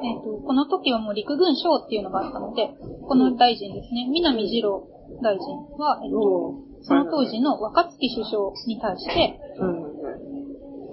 [0.00, 2.72] えっ、と、この時はもう陸軍省っていうのがあったので、
[3.06, 4.88] この大臣ですね、南次郎
[5.22, 5.44] 大臣
[5.76, 9.94] は、えっ、と、おその当時の若槻首相に対して、うん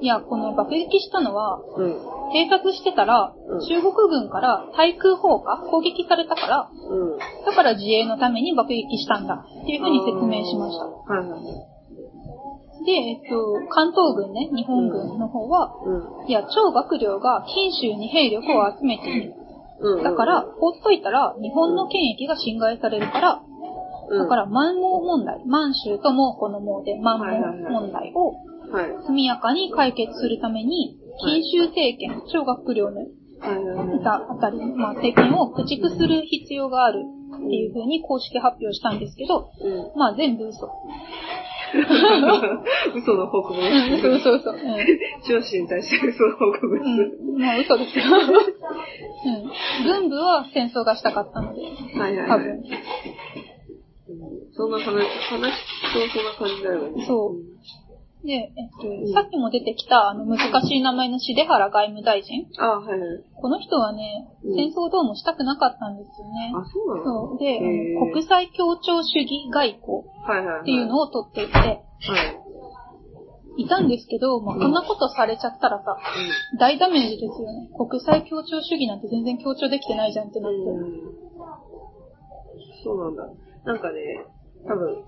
[0.02, 1.94] いや、この爆撃したのは、うん。
[2.34, 7.18] 偵察してたらうん、中国軍から対空砲火、攻撃されたから、うん。
[7.46, 10.86] だから自衛のために爆撃したんだっていうふうに説明しました。
[12.86, 16.30] で、えっと、関東軍ね、日本軍の方は、うん。
[16.30, 19.34] いや、超学領が近州に兵力を集めている。
[19.80, 20.04] うん。
[20.04, 23.42] だから、放っといたら、日本の権益が侵害されるから、
[24.10, 28.34] うん、だから、満蒙問題、満州と蒙古の蒙で満蒙問題を
[28.72, 28.90] はい。
[29.06, 37.04] 速やかに解決するために、近州政権、超学領のはいたあたり、まあ、政権を駆逐する必要がある
[37.36, 40.00] っていうふうに公式発表したんですけど、うん。
[40.00, 40.70] まあ全部嘘。
[42.96, 44.08] 嘘の報告です。
[44.08, 44.52] 嘘嘘。
[44.52, 44.58] うん。
[45.28, 46.84] 上司に対して嘘の報告です。
[46.84, 48.06] うん、まあ嘘ですよ。
[49.26, 49.86] うん。
[49.86, 51.62] 軍部は戦争がしたかったので、
[51.98, 52.30] はいはいはい。
[52.30, 52.48] 多分。
[52.50, 52.62] うん
[54.54, 57.06] そんな話、話とそんな感じだよね。
[57.06, 57.36] そう
[58.24, 62.46] で、えっと、さっきも出てきた、あの、難しい名前の重原外務大臣。
[62.60, 63.24] あはいはい。
[63.34, 66.54] この人はね、うん戦争どうもしたくなかったんですよね。
[66.56, 67.30] あ、そうなの？
[67.30, 67.40] そう。
[67.40, 67.60] で、
[68.14, 70.06] 国際協調主義外交。
[70.62, 71.02] っていうのを。
[71.02, 71.82] を取っていて、はい。
[73.58, 75.98] いたんですけど、まあ、こんなことされちゃったらさ、
[76.60, 77.70] 大ダメージですよね。
[77.76, 80.58] 国際協調主義なんて全然協調できてないじゃんってなって。
[80.58, 80.92] うん。
[82.84, 83.28] そうなんだ。
[83.66, 84.26] なんかね、
[84.68, 85.04] 多分、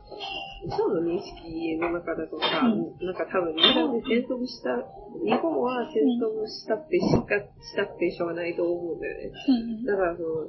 [0.63, 4.80] 今日の認識の中だとさ、うなんか多分日本で戦争した、
[5.19, 9.32] 日本は戦争したってしか、したくてしょうがないと思うんだよね。
[9.36, 9.86] うん。
[9.86, 10.47] だからその、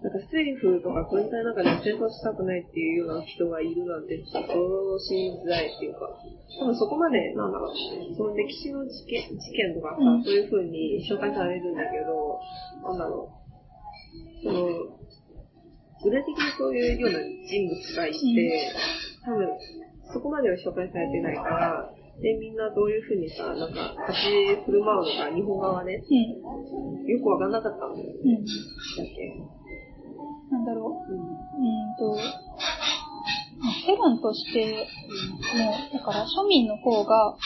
[0.00, 5.12] なんか政府とか軍隊の中で戦争したくないっていうような人がいるなんて、ちょっと想像し
[5.44, 6.08] づらいっていうか、
[6.60, 7.76] 多分そこまで、なんだろう、
[8.16, 10.24] その歴史の事件事件とかさ、うん。
[10.24, 12.40] そういう風に紹介されるんだけど、
[12.80, 14.96] なんだろう、その、
[16.04, 18.72] 裏的にそういうような人物がいて、
[19.24, 19.48] 多分、
[20.12, 27.04] そこまでは紹介されてないから、で、みんなどういう風にさ、なんか、立ち振る舞うのか、日本側ね、うん。
[27.04, 28.14] よくわかんなかったんだよね。
[28.24, 28.44] うん。
[28.44, 28.52] だ
[29.02, 29.34] っけ？
[30.50, 31.12] なんだろう？
[31.12, 31.20] うん。
[31.20, 31.26] うー
[31.92, 32.16] んと、
[33.58, 37.36] まあ世論として、もう、だから庶民の方が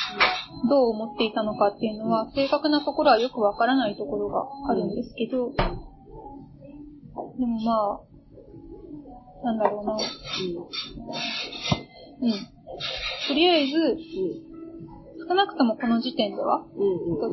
[0.69, 5.57] どう思っていたのかっていうのは、正確なところはよくわからないところがあるんですけど、で
[7.47, 8.10] もまあ、
[9.43, 9.95] なんだろうな。
[9.95, 10.01] うん。
[13.29, 13.99] とりあえず、
[15.29, 16.65] 少なくともこの時点では。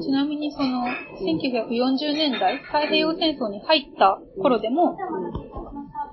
[0.02, 0.86] ちなみにその、
[1.20, 4.98] 1940年代、太平洋戦争に入った頃でも、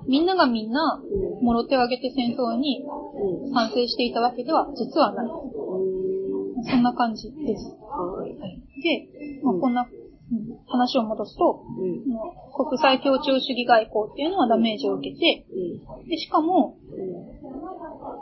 [0.07, 1.01] みんながみんな、
[1.41, 3.53] もろ手を挙げて戦争にうん。
[3.53, 5.27] 賛成していたわけでは実はない。
[5.27, 6.63] うん。
[6.63, 7.77] そんな感じです。
[7.89, 8.37] はい。
[8.37, 9.07] はい、で、
[9.43, 10.04] まあ、こんな、うん
[10.67, 12.03] 話を戻すと、うん。
[12.53, 16.07] 国際協調主義外交っていうのはダメージを受けて、うん。
[16.07, 16.77] で、しかも、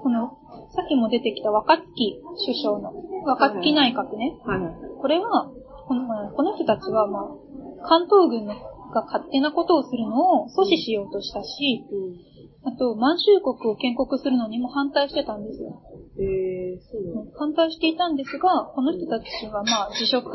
[0.01, 0.37] この、
[0.75, 2.93] さっきも出てきた若槻首相の、
[3.25, 4.73] 若槻内閣ね、はいはい。
[4.99, 5.51] これは、
[5.87, 8.55] このまあこの人たちは、まあ、関東軍の
[8.93, 12.69] が勝手なことをするのを阻止しようとしたし、うん。
[12.69, 15.81] あと、満州国を建国するのにも反対してたんですよ。
[16.15, 17.33] えー、そう。
[17.37, 20.29] 反対していたんですが、この人たちはまあ辞職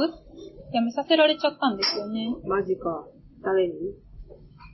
[0.72, 2.34] 辞めさせられちゃったんですよね。
[2.46, 3.06] マジか。
[3.42, 3.74] 誰に？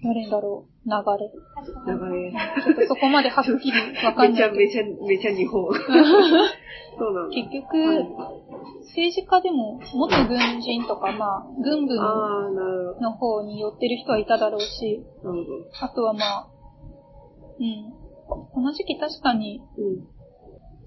[0.03, 0.89] 誰だろう？
[0.89, 1.33] 流れ。
[1.97, 2.33] 流れ。
[2.63, 5.73] ちょっとそこまではっきりわかんめちゃめちゃ、めちゃ日本。
[6.99, 7.29] そうな。
[7.29, 7.77] 結局、
[8.83, 15.03] 政治家でも元軍人とかまあ、軍部の方に寄ってる人はいただろうし、
[15.81, 16.49] あとはまあ、
[17.59, 17.93] うん。
[18.27, 19.63] この時期確かに。
[19.79, 20.14] うん。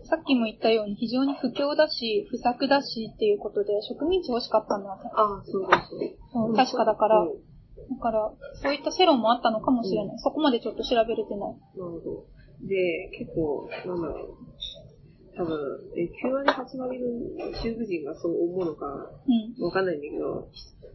[0.09, 5.99] さっきも言ったように非常に不況だし、不作だしっていうことで植民地欲しかったのはあー、そうだそう。
[6.31, 7.47] そう確かだから、うん
[7.89, 10.19] だから、そういった世論もあったのかもしれない。
[10.19, 11.55] そこまでちょっと調べれてない。
[11.77, 12.25] なるほど。
[12.67, 15.37] で、結構、なんだろう。
[15.37, 15.55] 多分、
[15.95, 19.63] え、9割、8割の中国人がそう思うのかうん。
[19.63, 20.49] わかんないんだけど、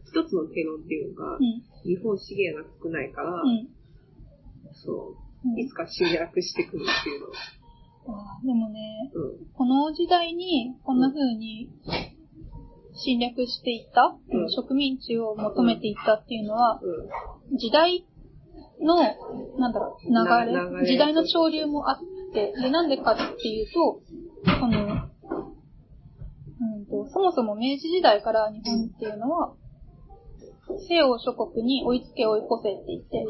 [0.05, 1.63] 一つの定論っていうのが、うん。
[1.81, 3.69] 日本資源が少ないから、うん。
[4.73, 7.27] そうう、んいつか侵略してくるっていうの。
[8.43, 9.45] でもね、うん。
[9.53, 11.69] この時代にこんな風に
[12.95, 17.57] 侵略していった、うん植民地を求めていったっていうのは、うん。
[17.57, 18.05] 時代
[18.81, 18.97] の、
[19.57, 21.99] なんだろう、な流れ流れ時代の潮流もあっ
[22.33, 24.01] て、で、なんでかっていうと、
[24.59, 25.09] その、
[26.59, 29.53] うんと、そもそも明治時代から日本っていうのは、
[30.87, 33.25] 西欧諸国に追いつけ追い越せって言って、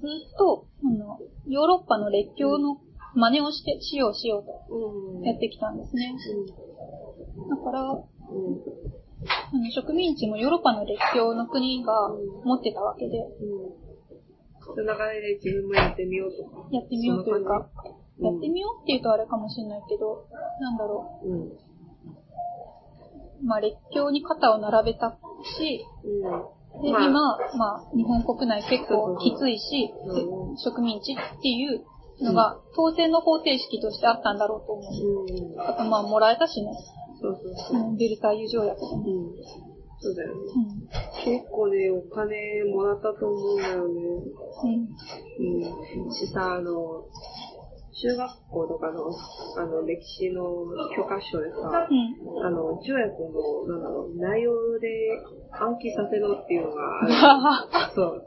[0.00, 2.78] ずっと、あの、ヨーロッパの列強の
[3.16, 5.22] 真似をして、しようしよううん。
[5.22, 6.14] とやってきたんですね。
[7.48, 7.96] だから、うん。
[7.96, 12.10] あの植民地もヨーロッパの列強の国が
[12.44, 13.86] 持ってたわけで、うん。
[14.60, 16.68] その流れで自分もやってみようとか。
[16.70, 17.70] やってみようというか、
[18.20, 20.28] やってみようっていうとあれかもしれないけど、
[20.60, 21.28] なんだろう
[23.46, 25.16] まあ列強に肩を並べた
[25.58, 26.82] し、うん。
[26.82, 31.84] で、まあ今、まあ日本国内結構きついし、うん植民地っていう
[32.20, 35.52] のが当然の方程式としてあったんだろうと思う。
[35.52, 35.60] うん。
[35.60, 36.72] あとまあもらえたしね、
[37.20, 37.90] そうそうそう。
[37.90, 38.80] うんベルサイユ条約。
[38.80, 39.04] うん。
[39.98, 40.40] そうだよね。
[40.56, 40.76] うん
[41.24, 44.00] 結構ね、お金もらったと思うんだよね。
[44.62, 46.12] うんうん。
[46.12, 47.02] しさ、あの、
[47.98, 49.10] 中学校とかの、
[49.56, 50.42] あの、歴史の
[50.94, 52.46] 教科書でさ、うん。
[52.46, 54.88] あの、条約の、なんだろう、内容で
[55.50, 57.90] 暗記させろっていうのがある。
[57.96, 58.26] そう。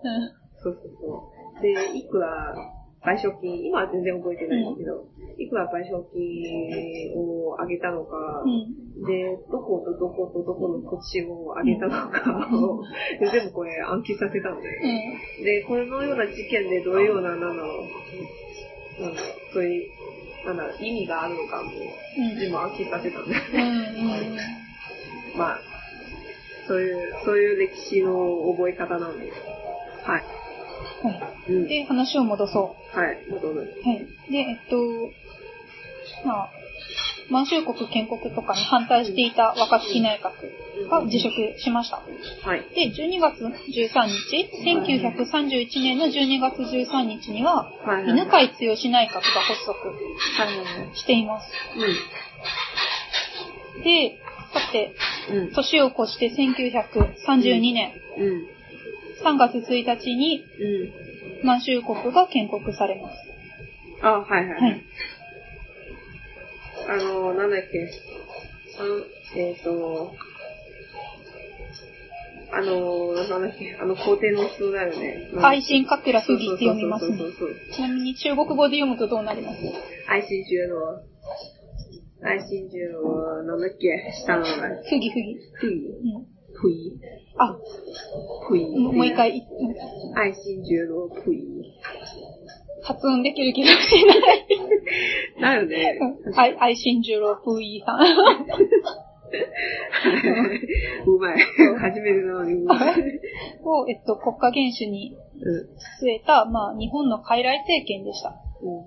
[0.62, 1.62] そうそうそう。
[1.62, 2.56] で、いくら
[3.00, 5.08] 賠償金、今は全然覚えてないんだけど、
[5.38, 9.06] いくら賠償金をあげたのか、うん。
[9.08, 12.84] で、どことどことどこの土地をあげたのかを、
[13.20, 14.68] で全部これ暗記させたのね。
[15.40, 15.46] うん。
[15.46, 17.54] で、このような事件でどういうような、なんだろ
[19.00, 19.90] う、なんだろうそういう、
[20.46, 23.58] なんだろう、意味があるのかも、うん全部暗記させたんだようん。
[23.58, 24.40] ね。
[25.34, 25.40] うん。
[25.40, 25.60] まあ、
[26.68, 29.32] そういう、そういう歴史の覚え方なんで。
[30.04, 30.24] はい。
[31.04, 31.52] はい。
[31.52, 31.68] うん。
[31.68, 33.00] で、話を戻そう。
[33.00, 33.82] はい、戻る。
[33.84, 34.32] はい。
[34.32, 34.78] で、えっと、
[36.26, 36.50] まあ、
[37.30, 41.98] 満州国建国とかに反対していた若槻内閣が辞職しました。
[41.98, 42.62] はい。
[42.74, 43.52] で、12月13
[44.08, 48.10] 日、1931年の12月13日には、はいはい。
[48.10, 49.76] 犬飼剛内閣が発足。
[50.96, 51.52] しています。
[53.84, 54.18] で、
[54.54, 54.96] さて、
[55.30, 55.38] うん。
[55.38, 55.54] うん。
[55.54, 58.59] 年を越して1932年うん。
[59.24, 60.44] 3月1日に
[61.42, 61.46] うん。
[61.46, 63.16] 満州国が建国されます。
[64.02, 64.62] あ、はいはい。
[64.62, 64.84] はい。
[66.90, 67.90] あの、なんだっけ。
[69.36, 70.14] えっ、と、
[72.52, 73.78] あの、なんだっけ。
[73.80, 75.30] あの、皇帝の巣だよね。
[75.42, 77.18] 愛心かくら不義って読みますね。
[77.76, 79.58] ちなみに中国語で読むとどうなります？
[80.08, 81.04] 愛心觉罗。
[82.24, 84.12] 愛心觉罗、なんだっけ。
[84.26, 84.70] 下の名前。
[84.90, 85.38] 不義不義。
[85.54, 85.86] ふい。
[85.86, 86.39] うん。
[86.62, 87.00] ふい。
[87.38, 87.58] あ、
[88.48, 88.66] ふい。
[88.78, 89.16] もう一。
[89.16, 89.48] 回、
[90.16, 91.46] 愛心觉罗、ふい。
[92.84, 94.46] 発音できる気がしない。
[95.42, 96.00] だよね。
[96.36, 98.00] 愛、愛心十郎不義さん。
[101.06, 101.38] うまい。
[101.80, 102.80] 初めてなのにうまい。
[103.64, 105.70] を、えっと、国家元首にうん。
[106.04, 108.30] 据えた、まあ、日本の傀儡政権でした。
[108.62, 108.86] うん。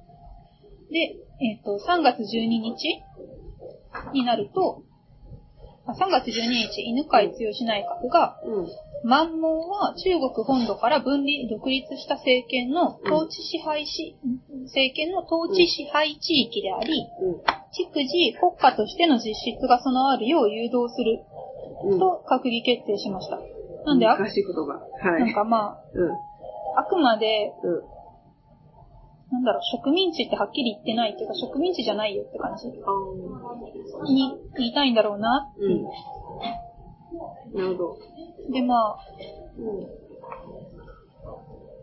[0.93, 3.03] で、えっと、3月12日
[4.13, 4.92] になると、あ
[5.87, 7.35] 3月12日、犬飼剛
[7.67, 8.69] 内閣が、うん。
[9.05, 14.17] 満蒙は中国本土から分離、独立した政権の統治支配し、
[14.71, 17.35] 政権の統治支配地域であり、うん。
[17.75, 21.25] 逐次国家としての実質が備わるよう誘導する
[21.85, 21.99] うん。
[21.99, 23.41] と閣議決定しました。
[23.85, 24.79] なんで、あ難しい言葉。
[24.79, 25.21] はい。
[25.21, 26.13] なんかまうん。
[26.13, 26.15] あ、
[26.77, 27.92] あくまで、うん。
[29.33, 35.83] なんだろう、植民地ってはっきり言ってないっていうか、植民地じゃないよって感じあに言いたいんだろうなううん。
[37.55, 37.99] なるほど。
[38.53, 38.99] で、まあ、
[39.59, 39.89] うん。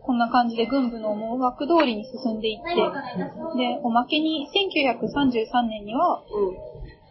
[0.01, 2.75] こんな感じで軍部の思惑通りに進んでいって、
[3.57, 6.21] で、おまけに1933年には、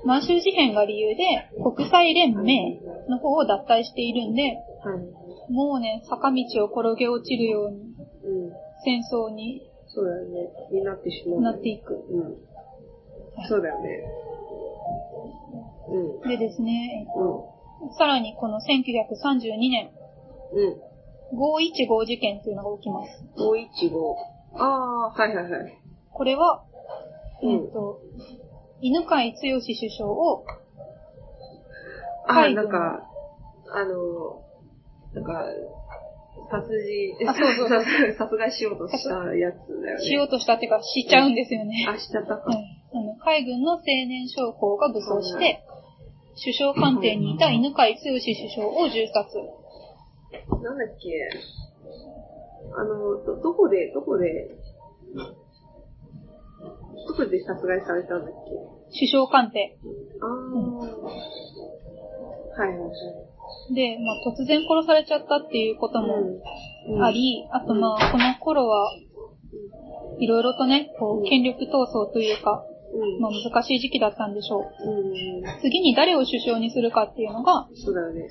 [0.03, 0.07] うん。
[0.07, 4.49] 満州事変が理由で国際連盟の方を脱退しているんで、は
[5.49, 5.53] い。
[5.53, 8.53] もうね、坂道を転げ落ちるようにうん。
[8.85, 9.68] 戦争に
[9.99, 10.49] そうだよね。
[10.71, 11.41] になってしまう。
[11.41, 11.95] なっていく。
[11.95, 12.37] うん。
[13.49, 14.05] そうだよね。
[16.23, 16.29] うん。
[16.29, 17.09] でですね、
[17.83, 17.95] うん。
[17.99, 19.91] さらにこの1932年、
[20.53, 20.89] うん。
[21.35, 23.11] 515事件というのが起きます。
[23.37, 23.91] 515。
[24.55, 25.79] ああー、はいはいはい。
[26.13, 26.65] これは、
[27.43, 28.01] うんえっ、と、
[28.81, 30.45] 犬飼剛首相を、
[32.29, 33.03] あー、海軍なんか、
[33.75, 34.45] あの、
[35.13, 35.45] なんか、
[36.51, 37.85] 殺人、あそうそうそう
[38.19, 40.05] 殺害しようとしたやつだよね。
[40.05, 41.87] しようとしたっていうか、しちゃうんですよね。
[41.89, 42.51] あ、しちゃったか。
[42.51, 45.63] はいあの海軍の青年将校が武装して、
[46.43, 49.37] 首相官邸にいた犬飼剛首相を銃殺。
[50.63, 51.29] なんだっけ
[52.75, 54.57] あの、ど、どこで、どこで、
[57.07, 58.51] どこで殺害されたんだっけ
[58.93, 59.77] 首相官邸。
[60.23, 60.29] ああ、
[62.59, 62.91] はいはいはい。
[63.75, 66.17] で、まあ突然殺されちゃったっていうことも
[66.89, 68.93] うんあ、り、あとまあこの頃は、
[70.19, 73.21] いろいろとね、こう、権力闘争というか、うん。
[73.21, 74.63] まあ難しい時期だったんでしょう。
[74.63, 75.61] うん。
[75.61, 78.27] 次に誰を首相にするかっていうのが、そうだよね。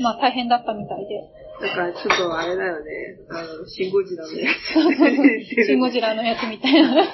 [0.00, 1.22] まあ大変だったみたいで。
[1.60, 2.90] だからちょっとあれだよね。
[3.30, 4.48] あの、シンゴジラのや
[5.54, 5.66] つ。
[5.66, 7.04] シンゴジラのやつみたいな。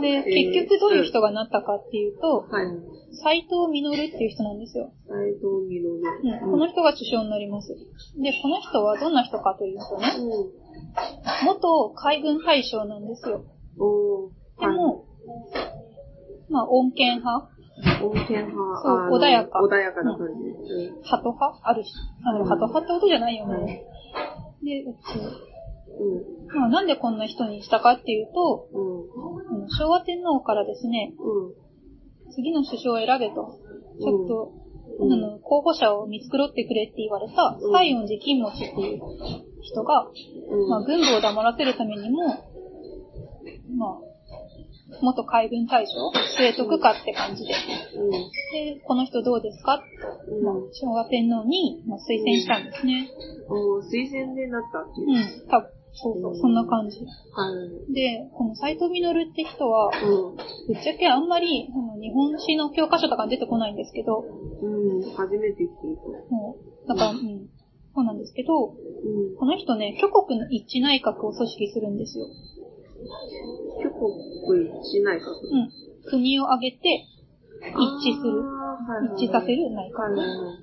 [0.00, 2.66] で、えー結局どういう人がなったかっていうと、はい。
[3.22, 4.92] 斎藤実っていう人なんですよ。
[5.08, 6.02] 斎藤みのる。
[6.42, 7.68] うん、この人が首相になります。
[7.68, 11.46] で、この人はどんな人かというとね、うん。
[11.46, 13.44] 元海軍大将なんですよ。
[14.60, 15.04] でも、
[16.48, 17.48] まあ、穏健派
[17.82, 18.82] はい、温泉派。
[18.82, 20.74] そう穏やか穏やかな感じ。
[20.74, 21.02] うん。
[21.02, 21.60] ハト派？
[21.62, 21.90] あるし。
[22.24, 23.84] あの、ハト派ってことじゃないよはいね。
[24.62, 25.51] で、えっと、
[25.98, 26.60] うん。
[26.60, 29.62] まあ、なんでこんな人にしたかっていうと、うん。
[29.62, 32.32] うん昭和天皇からですね、うん。
[32.32, 33.34] 次の首相を選べと、
[34.00, 34.52] ちょっと、
[34.98, 39.00] うんあの、候補者を見繕ってくれって言われた、うん西園寺金持っていう
[39.62, 40.06] 人が、
[40.50, 40.68] うん。
[40.68, 42.26] まあ、軍部を黙らせるためにも、
[43.76, 43.98] まあ、
[45.00, 45.92] 元海軍大将
[46.38, 47.54] 据えとくかって感じで。
[47.96, 48.10] うん。
[48.10, 49.78] で、この人どうですか？
[49.78, 49.84] と、
[50.34, 53.08] うんまあ、昭和天皇に、まあ、推薦したんですね。
[53.48, 55.46] おー推薦でなったっていうう。
[55.46, 57.00] ん、多分、そうそう、そんな感じ。
[57.00, 57.06] は
[57.88, 57.92] い。
[57.92, 60.36] で、この斎藤実って人は、うん。
[60.36, 60.42] ぶ
[60.74, 65.02] っちゃけあんまり、あの日本史の教科書とかに出てこないんですけど、うん。
[65.12, 66.34] 初めて聞いた。
[66.34, 67.48] もう、だから、うん、
[67.94, 69.36] そうなんですけど、うん。
[69.36, 72.26] この人ね、挙国の一致内閣を組織するんですよ。
[73.80, 74.12] 挙国
[74.66, 75.24] 一致内閣？
[75.50, 75.70] うん。
[76.08, 77.04] 国を挙げて、
[77.60, 78.42] 一致する。
[79.16, 80.02] 一致させる内閣。
[80.02, 80.54] はいはいは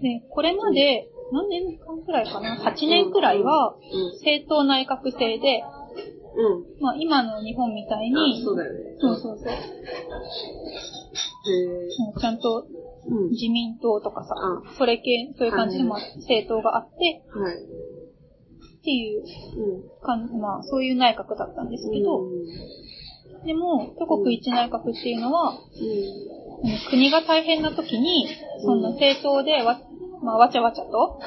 [0.00, 0.02] い。
[0.02, 4.12] で、これまで、何年間くらいかな ?8 年くらいは、うん。
[4.12, 5.64] 政党内閣制で、
[6.36, 6.82] うん。
[6.82, 8.78] まあ今の日本みたいあに、そうだよね。
[9.00, 9.48] そうそうそう。
[12.20, 12.66] ちゃんと。
[13.30, 17.54] 自民党とかさあ、それ系、そういう感じで、まあ政党があって、はい。
[17.56, 20.00] っていううん。
[20.00, 23.44] かん、まあそういう内閣だったんですけど、うん。
[23.44, 26.90] でも、挙国一致内閣っていうのは、うん。
[26.90, 28.28] 国が大変な時に、
[28.64, 29.80] そんな政党でわ、
[30.22, 31.18] まあ、わちゃわちゃとは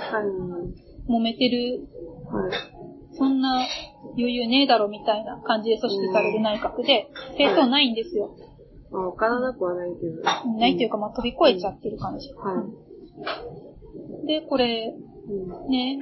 [1.07, 1.11] い。
[1.11, 1.87] 揉めてる、
[2.31, 2.51] はい。
[3.17, 3.65] そんな
[4.17, 8.35] 余裕ねえだろみたいな感じで組織される内閣で、政党ないんですよ。
[8.91, 10.57] まあ、わからなくはないけど。
[10.57, 12.33] ないというか、まあ、飛び越えちゃってる感じ。
[12.33, 12.63] は
[14.23, 14.27] い。
[14.27, 14.93] で、これ、
[15.27, 15.69] うん。
[15.69, 15.99] ね、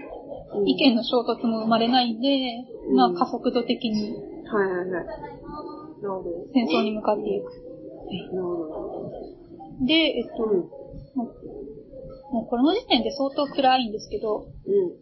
[0.53, 2.27] うん意見の衝突も生まれないんで、
[2.89, 4.13] うんまあ、加速度的に
[4.45, 4.89] はいはいはい。
[4.89, 6.29] なるほど。
[6.53, 7.45] 戦争に向かっていく。
[8.33, 9.11] なるほど。
[9.85, 10.69] で、えっと、うん。
[12.33, 14.97] もうこの時点で相当暗いんですけど、うん。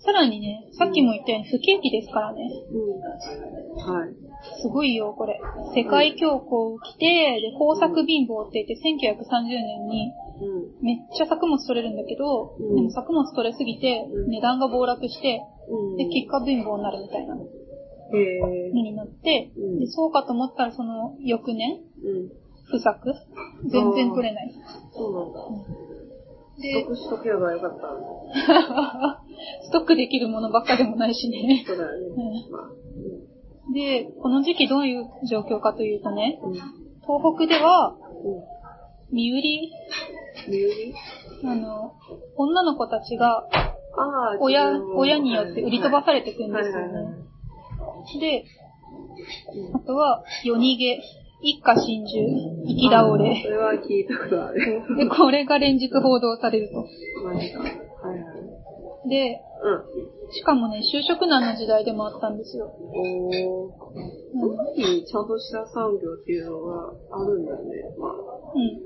[0.00, 2.48] さらにね、さっきも言ったように不景気ですからね。
[2.72, 3.92] うん。
[3.92, 4.14] はい。
[4.62, 5.38] すごいよ、これ。
[5.74, 8.76] 世界恐慌来て、で、豊作貧乏って言って
[9.20, 10.84] 1930年にうん。
[10.84, 15.96] めっちゃ作物取れるんだけど、うんでも作物取れすぎてうん値段が暴落して、うん。
[15.96, 17.44] で、結果貧乏になるみたいなの。
[18.72, 22.46] になって、うんで、そうかと思ったらその翌年、うん。
[22.68, 23.14] 不作
[23.68, 24.54] 全然取れない。
[24.92, 25.40] そうなんだ。
[26.58, 29.22] で取、得しとけばよかった。
[29.62, 31.64] ストックできるものばっかでもないしね。
[31.66, 32.06] そうだよね。
[32.16, 33.72] うんまあ。
[33.72, 36.50] で、この時期どういう状況かというとね、うん。
[36.50, 36.54] うん。
[36.54, 39.14] 東北では、うん。
[39.14, 39.72] 身売り、
[40.48, 40.94] 理由に
[41.44, 41.94] あの、
[42.36, 43.46] 女の子たちが
[44.40, 47.24] 親親によって売り飛ばされていくんですよはいはいはいね。
[48.20, 48.44] で、
[49.54, 51.00] うんあとは、夜逃げ、
[51.40, 52.12] 一家心中、
[52.66, 53.42] 生き倒あーそれ。
[53.50, 54.82] れは聞いたことある。
[54.96, 56.84] で、これが連日報道されると。
[57.24, 57.60] マジか。
[57.60, 58.32] はいは
[59.04, 59.08] い。
[59.08, 59.40] で、
[60.30, 62.66] しかもね、就職難の時代でもあったんですよ。
[62.66, 63.48] うん。
[63.48, 63.72] おー。
[64.40, 67.58] その時にちゃんとした産業っていうのがあるんだね。
[67.98, 68.12] まあ。
[68.54, 68.80] うん。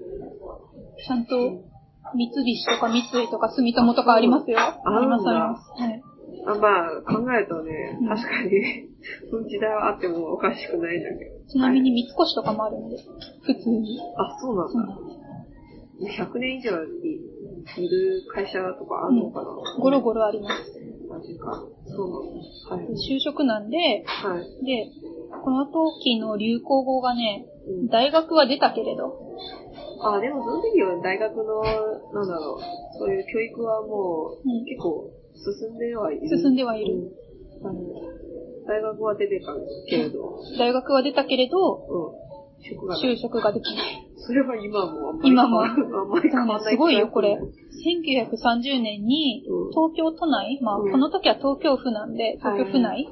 [0.96, 1.36] ちゃんと、
[2.14, 4.58] 三菱とか三井とか住友とかありますよ。
[4.58, 5.70] あありますあります。
[5.82, 6.02] はい。
[6.46, 8.88] あまあ、考えるとねうん、確かに、
[9.30, 11.46] その時代はあってもおかしくないんだけど。
[11.48, 12.96] ちなみに三越とかもあるんで、
[13.42, 14.00] 普通に。
[14.16, 14.72] あ、そうなんだ。
[14.72, 15.20] そうなんです
[16.00, 17.20] 100年以上い
[17.76, 20.80] いる会社とかあるのかな、ゴロゴロあります。
[21.08, 21.62] マジか。
[21.86, 22.82] そうなんだ。
[22.82, 22.86] はい。
[22.94, 23.76] 就職難で、
[24.06, 24.64] はい。
[24.64, 24.90] で、
[25.44, 29.14] この時の流行語がね、うん大学は出たけれど、
[30.02, 31.62] あ、でもその時は大学の、
[32.14, 35.10] なんだろう、そういう教育はもう、うん結構
[35.44, 36.28] 進んではいる。
[36.28, 37.12] 進んではいる。
[37.62, 37.66] うん。
[37.66, 37.80] あの
[38.66, 39.46] 大学は出てた
[39.88, 42.20] けれど、大学は出たけれど、うん。
[42.60, 44.06] 就職ができない。
[44.18, 45.62] それは今もあんまり今も。
[45.62, 45.72] あ
[46.04, 47.38] んまり変わんないすごいよ、これ。
[48.04, 48.24] 気が。
[48.24, 50.92] 1930年にうん、東京都内、まあ、うん。
[50.92, 53.08] この時は東京府なんで、東京府内。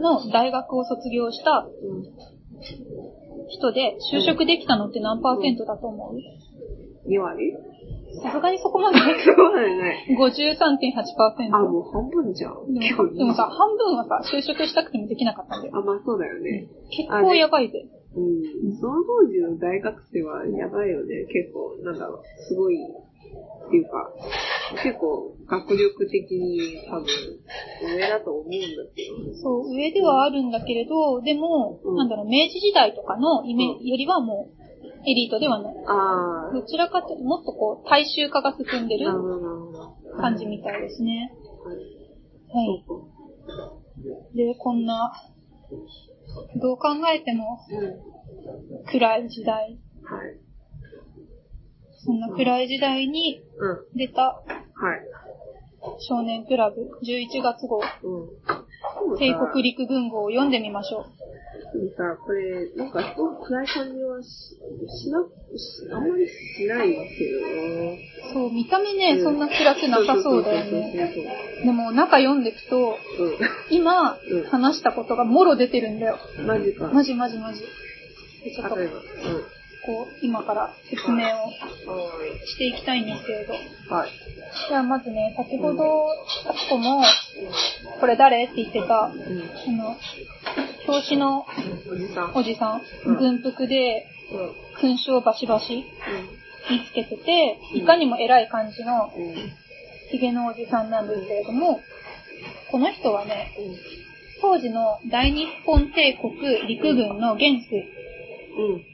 [0.00, 2.02] の大学を卒業したうん。
[3.48, 7.52] 人で就職できたのって何パーセントだと思う？2割？
[8.20, 10.06] さすがにそこまでそうだよね。
[10.18, 11.56] 53.8%。
[11.56, 12.72] あ、もう半分じゃん。
[12.74, 15.78] でもでもさ、半分はさ、就職したくてもできなかったんだよ。
[15.78, 16.68] あ、まあそうだよね。
[16.90, 17.88] 結構やばいぜ。
[18.14, 18.76] うん。
[18.76, 21.24] その当時の大学生はやばいよね。
[21.32, 24.12] 結構、なんだろう、すごい、っていうか、
[24.82, 27.06] 結構学力的に多分
[27.96, 28.56] 上だと思うんだ
[28.94, 29.34] けど。
[29.40, 34.61] そう、上ではあるんだけれど、でも、うんなんだろう、明治時代とかのイメうんよりはもう、
[35.06, 35.74] エリートではない。
[35.86, 39.06] ああ、どちらかというと、もっとこう、大衆化が進んでる。
[40.20, 41.32] 感じみたいですね。
[41.64, 41.76] はい
[42.54, 42.74] は
[44.32, 44.36] い。
[44.36, 45.12] で、こんな、
[46.60, 48.86] どう考えてもうん。
[48.86, 50.38] 暗い時代、はい。
[52.04, 53.96] そんな暗い時代にうん。
[53.96, 54.44] 出たはい。
[55.98, 58.28] 少年クラブ11月号、うん。
[59.18, 61.04] 帝国陸軍号を読んでみましょう。
[61.72, 65.22] でもさ、これ、なんかすごく暗い感じはししな、
[65.56, 67.98] しあんまりしないですよね。
[68.32, 71.14] そう、見た目ね、うんそんな暗くなさそうだよね。
[71.64, 76.18] でも中読んでいくと、そうそうそう今うん話したことがもろ出てるんだよ。
[76.46, 76.88] マジか。
[76.88, 77.60] マジマジマジ。
[78.44, 78.76] でちょっと。
[79.86, 81.50] う、今から説明をは
[82.46, 83.54] していきたいんですけれど。
[83.54, 83.56] い。
[83.88, 84.10] はい。
[84.68, 87.02] じゃあまずね、先ほど、あつこも、
[88.00, 89.76] これ誰って言ってた、あうん。
[89.76, 89.96] の、
[90.86, 91.46] 表紙の
[91.90, 92.32] おじさん。
[92.34, 94.54] おじさん、うん軍服でうん。
[94.96, 95.84] 勲章バシバシに
[96.88, 99.10] つけてて、うんいかにも偉い感じの。
[100.10, 101.80] ヒゲのおじさんなんですけれども、
[102.70, 103.50] この人はね、
[104.42, 107.88] 当時の大日本帝国陸軍の元帥、
[108.58, 108.91] うん。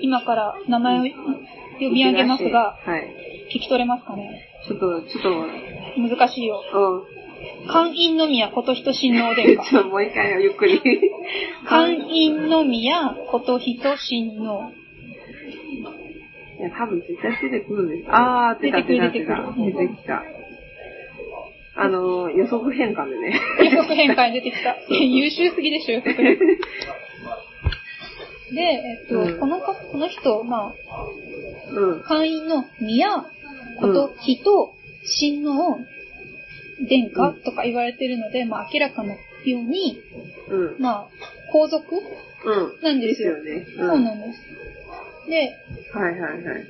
[0.00, 1.04] 今から名前を
[1.74, 3.14] 読み上げますが、はい。
[3.54, 4.42] 聞き取れますかね？
[4.66, 5.46] ちょっと、ちょっと、
[6.00, 6.62] 難しいよ。
[6.72, 7.68] うん。
[7.68, 9.62] 寛陰宮琴人親王殿下。
[9.70, 10.80] ちょっともう一回ゆっくり。
[11.66, 12.30] 寛陰
[12.64, 14.70] 宮琴人親王。
[16.58, 18.04] いや、多分絶対出てくるんです。
[18.08, 19.00] あー、出てくる。
[19.12, 20.22] 出てくる出てきた。
[21.78, 23.38] あの、予測変換でね。
[23.64, 24.76] 予測変換に出てきた。
[24.96, 26.38] 優秀すぎでしょ、予測変換。
[28.52, 30.74] で、えっと、うんこの子、この人、まあ、
[31.72, 32.02] うん。
[32.02, 33.08] 会員の宮、
[33.80, 34.72] こと、人、
[35.04, 35.78] 親王、
[36.88, 39.18] 殿下とか言われてるので、まあ明らかなよ
[39.58, 40.00] うに、
[40.48, 40.80] うん。
[40.80, 41.08] まあ、
[41.52, 42.82] 皇族うん。
[42.82, 43.42] なんですよ。
[43.42, 43.66] ね。
[43.76, 44.40] そうなんです。
[45.28, 45.56] で、
[45.92, 46.66] はいはいはい。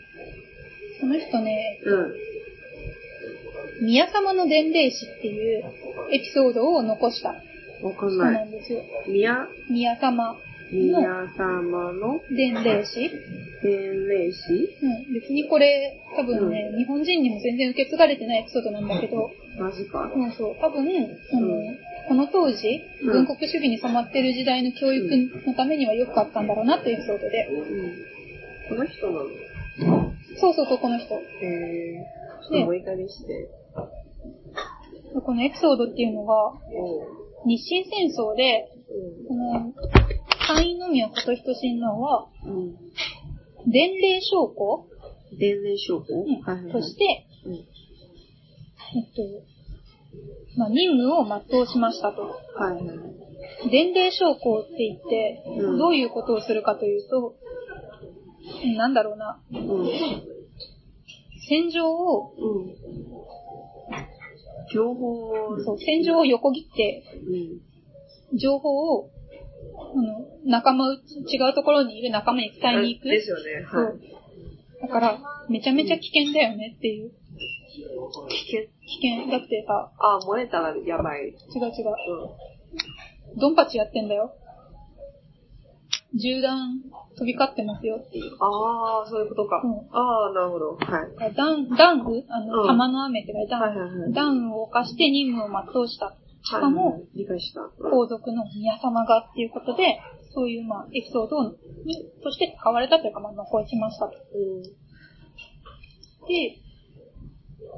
[1.01, 1.97] その人ね、う
[3.83, 3.87] ん。
[3.87, 5.65] 宮様の伝令史っていう
[6.11, 7.29] エピソードを残した
[7.83, 8.31] わかん人な。
[8.33, 8.83] ないんですよ。
[9.07, 10.37] 宮、宮様
[10.73, 11.01] 宮
[11.37, 13.11] 様の伝令史
[13.63, 14.53] 伝令史
[14.83, 20.11] うん、別にこれ、多分ね、日本人にも全然受け継がれてないエピソードなんだけど、マジか。
[20.15, 20.87] そうそう、多分、
[21.33, 25.05] あの、うんこの当時、うん軍国主義に染まってる時代の教育
[25.45, 27.49] のためには良かったんだろうなっていうエピソードで。
[27.49, 28.77] うん。
[28.77, 29.13] この人な
[29.91, 30.13] の？
[30.39, 31.15] そうそうそう、この人。
[31.15, 33.51] えー、ちょっともう一回見して。
[35.25, 36.53] このエピソードっていうのが、う
[37.45, 38.69] 日清戦争で、
[39.25, 39.27] ん。
[39.27, 39.73] この、
[40.47, 42.77] 寛陰宮琴人親王は、うん。
[43.71, 44.87] 伝令将校、
[45.39, 46.15] 伝令証拠？
[46.15, 46.73] うんはいはいはい。
[46.73, 47.55] として、うん。
[47.55, 47.65] えっ
[49.15, 49.23] と、
[50.57, 52.23] まあ、任務を全うしましたと。
[52.23, 53.71] はい。
[53.71, 57.35] 伝令将校って言って、うんどういうことをするかというと、
[58.77, 59.89] なんだろうな、うん。
[61.49, 62.77] 戦場を、うん。
[64.73, 67.03] 情報を、そう、戦場を横切って、
[68.33, 68.39] うん。
[68.39, 69.11] 情報を、
[69.77, 70.99] あの、仲間、違
[71.51, 73.09] うところにいる仲間に伝えに行く。
[73.09, 73.65] ですよね。
[73.65, 74.17] はい。
[74.83, 75.19] だから、
[75.49, 77.11] めちゃめちゃ危険だよねっていう。
[77.11, 78.63] 危険。
[78.87, 79.31] 危険。
[79.31, 81.29] だってさ、あ、燃えたらやばい。
[81.29, 81.95] 違う違う。
[83.33, 83.39] うん。
[83.39, 84.35] ドンパチやってんだよ。
[86.15, 86.81] 銃弾
[87.19, 88.33] 飛び交ってますよっていう。
[88.41, 89.63] ああ、そういうことか。
[89.65, 90.77] うんああ、なるほど。
[90.77, 91.35] はい。
[91.35, 94.13] 弾、弾雨あの、うん弾の雨って書いてあるはいはいはい。
[94.13, 96.15] 弾雨を犯して任務を全うした。
[96.47, 97.03] しかも、
[97.91, 99.99] 皇族の宮様がっていうことで、
[100.31, 101.57] そういうまあエピソードに、
[102.23, 104.13] として使われたというか、まあ残しましたと。
[104.33, 104.63] うん。
[104.63, 104.71] で、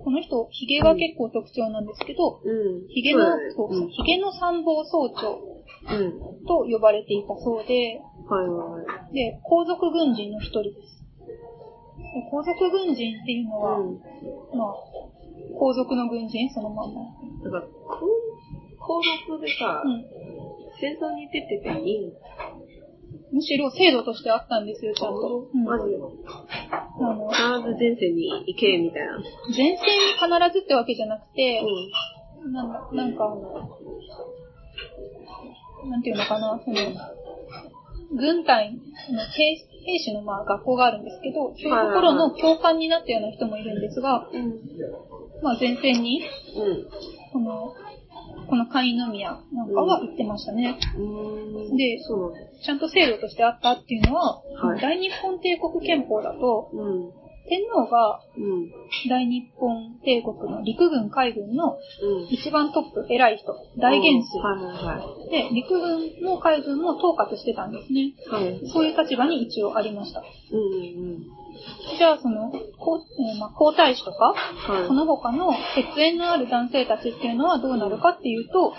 [0.05, 2.53] この人、髭が結構特徴なんですけど、う
[2.85, 2.89] ん。
[2.89, 3.25] 髭の、
[3.57, 5.41] そう髭の参謀総長
[5.89, 5.97] うん。
[5.97, 6.01] う
[6.43, 6.45] ん。
[6.45, 9.15] と呼ばれていたそうで、はいはいはい。
[9.15, 11.03] で、皇族軍人の一人です。
[11.97, 13.99] で皇族軍人っていうのは、うん。
[14.53, 14.75] まあ、
[15.59, 16.51] 皇族の軍人？
[16.51, 17.01] そのまんま。
[17.45, 17.71] だから、こ
[18.89, 20.05] 皇族でさ、うん。
[20.81, 22.13] 戦争に出てていいん
[23.31, 25.51] むしろ制度としてあったんですよ、ちゃんと。
[25.53, 29.19] うん、マジあの必ず前線に行け、みたいな。
[29.55, 30.25] 前線に必
[30.59, 31.61] ずってわけじゃなくて、
[32.43, 32.53] うん。
[32.53, 33.69] なんなんかあの、
[35.91, 36.77] なんていうのかな、その、
[38.17, 38.81] 軍隊の
[39.27, 44.61] 兵兵士のまあ学校があるんですけど、そういうところの教官になったような人もいるんですが、うん。
[45.43, 46.23] まあ前線に、
[46.57, 46.87] うん。
[47.33, 47.75] この、
[48.49, 50.79] この会員宮なんかは行ってましたね。
[50.97, 51.77] うん。
[51.77, 52.33] でそう。
[52.65, 57.28] ちゃんと制度としてあったっていうのは、はい大日本帝国憲法だと、うん。
[57.49, 58.71] 天皇がうん。
[59.09, 62.29] 大日本帝国の陸軍海軍のうん。
[62.31, 64.39] 一番トップ、偉い人、大元帥。
[64.39, 68.01] はいはいはで、陸軍も海軍も統括してたんですね。
[68.01, 68.15] い。
[68.31, 68.61] はい。
[68.73, 70.21] そういう立場に一応ありました。
[70.21, 71.39] うんうん
[71.99, 74.35] じゃあ、その、皇えーまあ、皇太子とか、
[74.69, 74.75] うん。
[74.77, 74.87] はい。
[74.87, 78.75] その他の血縁のある男性たちっていうのはどうなるかっていうと、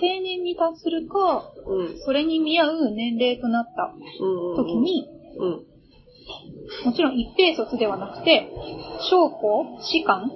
[0.00, 1.78] 定年に達するか、うん。
[1.78, 1.98] うん。
[2.00, 4.56] それに見合う年齢となったうん。
[4.56, 5.73] 時、に、うん。
[6.84, 8.48] もちろん一定卒ではなくて、
[9.10, 10.30] 将校、士官、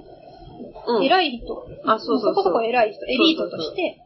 [0.86, 1.04] うん。
[1.04, 2.34] 偉い人、あ、そうそうそう。
[2.34, 4.00] こそこ偉い人、エリートとして、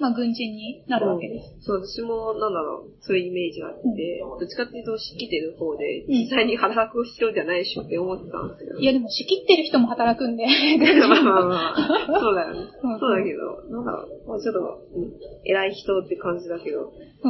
[0.00, 1.60] まあ軍人になるわけです。
[1.60, 8.80] そう、私も、なんだろう、そういうイメージがあって、どっちかっていうと、仕切ってる方で、うん実際に働く人じゃないでしょって思ってたんですけど。
[8.80, 10.46] いやでも仕切ってる人も働くんで、
[11.06, 12.60] まあまあまあ、そうだよね。
[12.80, 14.60] そうそうだけど、なんだろう、もうちょっと、
[14.96, 15.12] うん
[15.44, 16.92] 偉い人って感じだけど。
[17.22, 17.28] う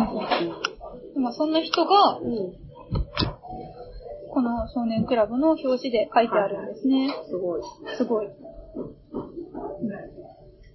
[1.19, 2.53] んまあそんな人が、うん。
[4.31, 4.35] うん。
[4.35, 7.11] この少年クラブの表紙で書いてあるんですね。
[7.29, 7.63] すごい。
[7.97, 8.29] すごい。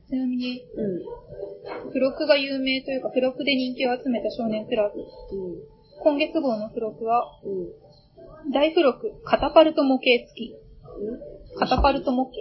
[0.07, 1.89] ちなみに、うん。
[1.89, 4.99] 付録が有名というか、付録で人気を集めた少年クラブ。
[4.99, 5.55] うん。
[6.03, 8.51] 今月号の付録は、うん。
[8.51, 10.51] 大付録、カタパルト模型付き。
[10.51, 12.35] うんカタパルト模型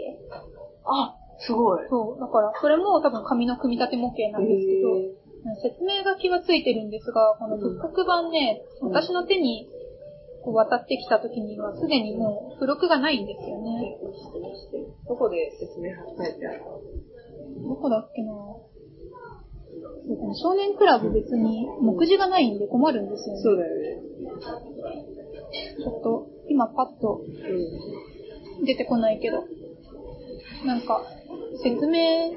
[0.85, 1.87] あ、すごい。
[1.89, 2.21] そう。
[2.21, 5.15] だから、それも多分紙の組み立て模型なんですけど、へ
[5.63, 9.69] 説明書きはついてるんですが、この復刻版ね、うん私の手に
[10.45, 13.97] こう渡ってきた時には、すでにもう付録がないんですよね。
[15.05, 16.63] ーどこで説明書いてある
[17.67, 18.33] どこだっけな
[20.07, 23.43] そうこの少年クラブ別に目次がないんで困るんですよね。
[23.43, 24.03] そうだよね。
[25.79, 27.23] ちょっと、今パッと
[28.59, 28.65] うん。
[28.65, 29.45] 出てこないけど、
[30.67, 31.03] なんか、
[31.63, 32.33] 説明、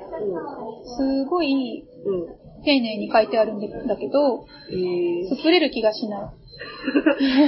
[0.83, 2.46] すごいうん。
[2.57, 2.63] うん。
[2.63, 5.35] 丁寧に書いてあるんだけど、えー。
[5.35, 6.33] 作れる気がしない。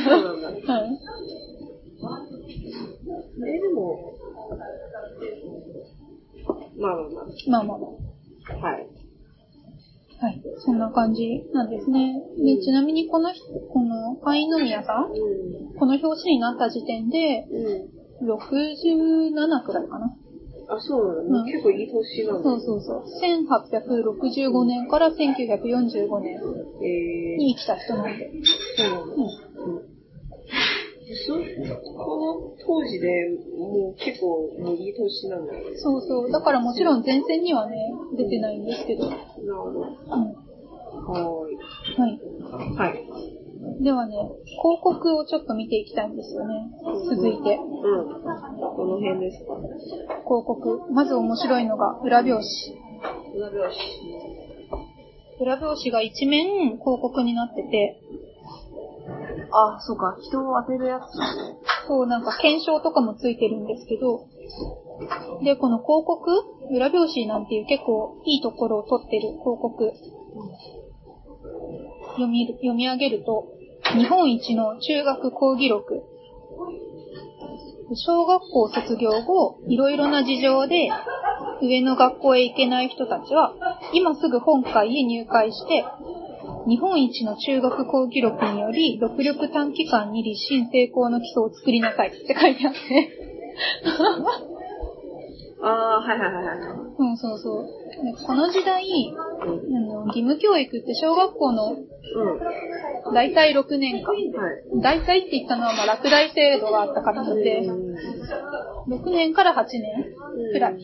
[0.06, 0.50] そうなんだ。
[0.50, 1.00] うん。
[3.48, 4.14] え、でも、
[6.80, 7.10] まあまあま
[7.48, 8.68] まあまあまあ。
[8.68, 8.72] あ。
[8.72, 8.88] はい。
[10.22, 10.42] はい。
[10.58, 12.22] そんな感じなんですね。
[12.38, 15.10] で、ちなみにこの人、この会員の宮さん、う
[15.80, 17.56] この表紙になった時点で、ん。
[18.22, 18.36] うん。
[18.36, 20.14] 67くらいかな。
[20.70, 21.40] あ、そうなんだ。
[21.40, 22.44] うん結構いい年なんだ。
[22.44, 23.04] そうそうそう。
[23.04, 26.40] 1865年から1945年
[26.82, 28.30] えに生きた人なんで。
[28.32, 28.46] ー、
[28.78, 29.16] そうなんだ。
[29.16, 30.00] うん。
[31.26, 33.10] そこの当時で
[33.58, 35.76] もう結構もういい年なんだよね。
[35.78, 36.32] そうそう。
[36.32, 37.76] だからもちろん前線にはね、
[38.16, 39.06] 出てないんですけど。
[39.06, 39.10] うん。
[39.10, 39.80] なるほど。
[39.82, 41.54] ははい。
[41.54, 42.76] ーい。
[42.78, 43.39] はい。
[43.82, 44.16] ではね、
[44.62, 46.70] 広告をちょっと見ていきたいんですよね。
[47.10, 47.56] 続いて。
[47.56, 48.22] うん。
[48.76, 50.92] この辺ですか広告。
[50.92, 52.90] まず面白いのが裏表紙。
[53.38, 53.70] 裏表
[55.40, 58.02] 裏表紙が一面広告になってて、
[59.10, 59.42] 紙。
[59.52, 60.18] あ、そうか。
[60.22, 61.04] 人を当てるやつ。
[61.88, 64.28] そう、なんか検証とかもついてるんですけど、
[65.44, 66.30] で、この広告、
[66.72, 69.92] 裏表紙なんていう結構いいところを取ってる広告、
[72.14, 73.48] 読みる、読み上げると、
[73.98, 76.04] 日本一の中学講義録。
[77.96, 80.90] 小学校卒業後、いろいろな事情で、
[81.62, 83.56] 上の学校へ行けない人たちは、
[83.94, 85.84] 今すぐ本会へ入会して、
[86.68, 92.80] 日本一の中学講義録により、独力短期間に立身成功の基礎を作りなさいって書いてあって。
[95.62, 96.58] ああ、はいはいはいはい。
[96.98, 97.66] うん、そうそう。
[97.66, 99.76] でこの時代、うん。
[99.76, 103.14] あの義務教育って小学校のうん。
[103.14, 104.12] 大体6年間。
[104.14, 104.82] はい。
[104.82, 107.62] 大体って言ったのはまあ落第制度があったからなんで、
[108.88, 110.14] 6年から8年
[110.54, 110.80] くらい。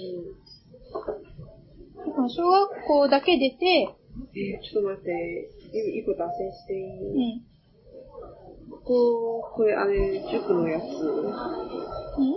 [2.29, 3.65] 小学校だけ出て、
[4.35, 6.81] えー、ちょっと待って、いいいこと脱線していい？
[6.81, 8.71] うん。
[8.71, 10.83] ここ、これあれ、塾のやつ。
[10.83, 10.87] う
[12.23, 12.35] ん？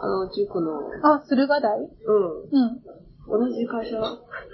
[0.00, 1.78] あの、塾の、あ、駿河台？
[1.78, 2.42] うん。
[2.50, 2.82] うん。
[3.28, 3.98] 同じ会社？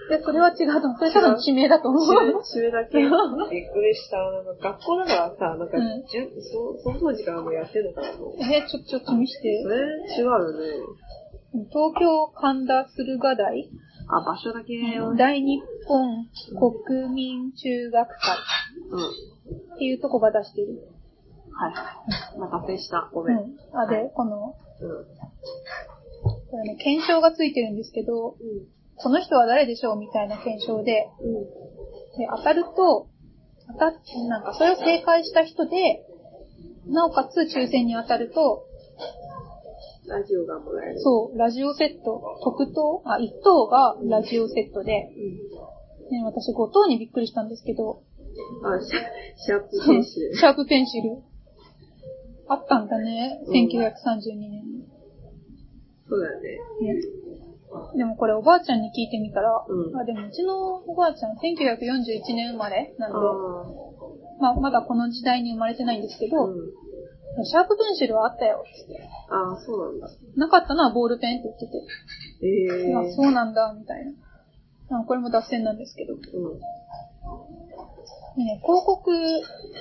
[0.09, 0.99] で、それは違うと思う。
[0.99, 2.05] それ多分地名だと思う。
[2.43, 4.17] それだけびっくりした。
[4.17, 8.35] なんか学校だからさ、なんか、うんじゅそその当時からもうやってんのかなと。
[8.41, 9.69] え、ちょ、ちょっと見してそ。
[9.69, 10.67] れ違うよね。
[11.69, 13.69] 東京神田駿河台？
[14.09, 15.15] あ、場所だけよ。
[15.15, 16.27] 大日本
[16.59, 18.37] 国民中学会
[18.91, 19.75] うん。
[19.75, 20.89] っていうとこが出してる。
[21.55, 21.93] はいは
[22.35, 22.39] い。
[22.39, 23.11] まあ、脱線した。
[23.13, 23.37] ごめん。
[23.37, 23.79] うん。
[23.79, 24.53] あ、で、この、うん。
[26.51, 28.37] これね、検証がついてるんですけど、
[28.97, 31.33] この人は誰でしょうみたいな検証で、うん。
[32.19, 33.09] で、当たると、
[33.73, 33.95] 当たっ、
[34.29, 36.05] なんかそれを正解した人で、
[36.87, 38.67] なおかつ抽選に当たると、
[40.07, 41.01] ラジオがもらえる。
[41.01, 46.11] そう、ラジオセット、特等あ、1等がラジオセットで、うん。
[46.11, 48.03] ね、私5等にびっくりしたんですけど、
[48.65, 48.79] あ、
[49.37, 50.09] シャープ選手。
[50.37, 51.23] シャープペンシル。
[52.49, 54.85] あったんだね、うん1932年に。
[56.09, 56.49] そうだよね。
[56.95, 57.03] ね。
[57.97, 63.21] でもこれおばあちゃんに聞いてみたら、うんあでもうちのおばあちゃん1941年生まれなんで、あ
[64.41, 66.31] まあまだこの時代に生まれてないんですけあ。
[66.31, 67.45] ど、うん。
[67.45, 70.09] シャープペンシルはあったよってああ、そうなんだ。
[70.37, 71.73] なかったのはボールペンって言ってて、
[72.45, 74.99] ええあそうなんだ、みたいな。
[75.01, 76.13] あこれも脱線なんですけど。
[76.15, 76.21] うん。
[78.37, 79.11] でね、広告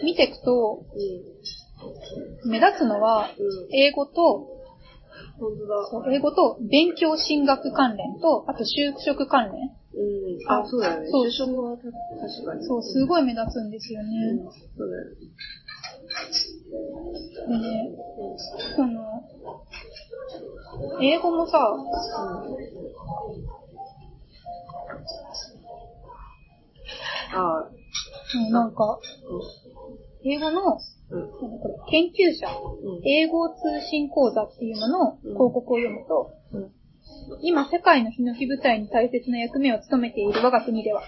[0.03, 1.01] 見ていくと、うん。
[2.45, 3.75] 目立つのは、うん。
[3.75, 4.47] 英語と、
[6.11, 9.71] 英語と勉強進学関連と、あと就職関連。
[9.93, 10.03] う
[10.37, 10.51] ん。
[10.51, 11.07] あ、そうだよね。
[11.09, 11.93] そう就職はた確
[12.45, 12.65] かに。
[12.65, 14.43] そう、すごい目立つんですようんね。。
[14.77, 15.15] そうだよね。
[17.47, 17.91] でね、
[18.75, 19.23] この、
[21.01, 21.57] 英語もさ、
[27.33, 27.69] ああ。
[28.33, 28.99] うんなんか、
[30.23, 30.79] 英語の、
[31.89, 33.01] 研究者、うん。
[33.03, 33.55] 英語通
[33.89, 36.71] 信講座っていうのの広告を読むと、うん。
[37.41, 41.01] 今世界のヒノキ部隊に大切な役目を務めている我が国では、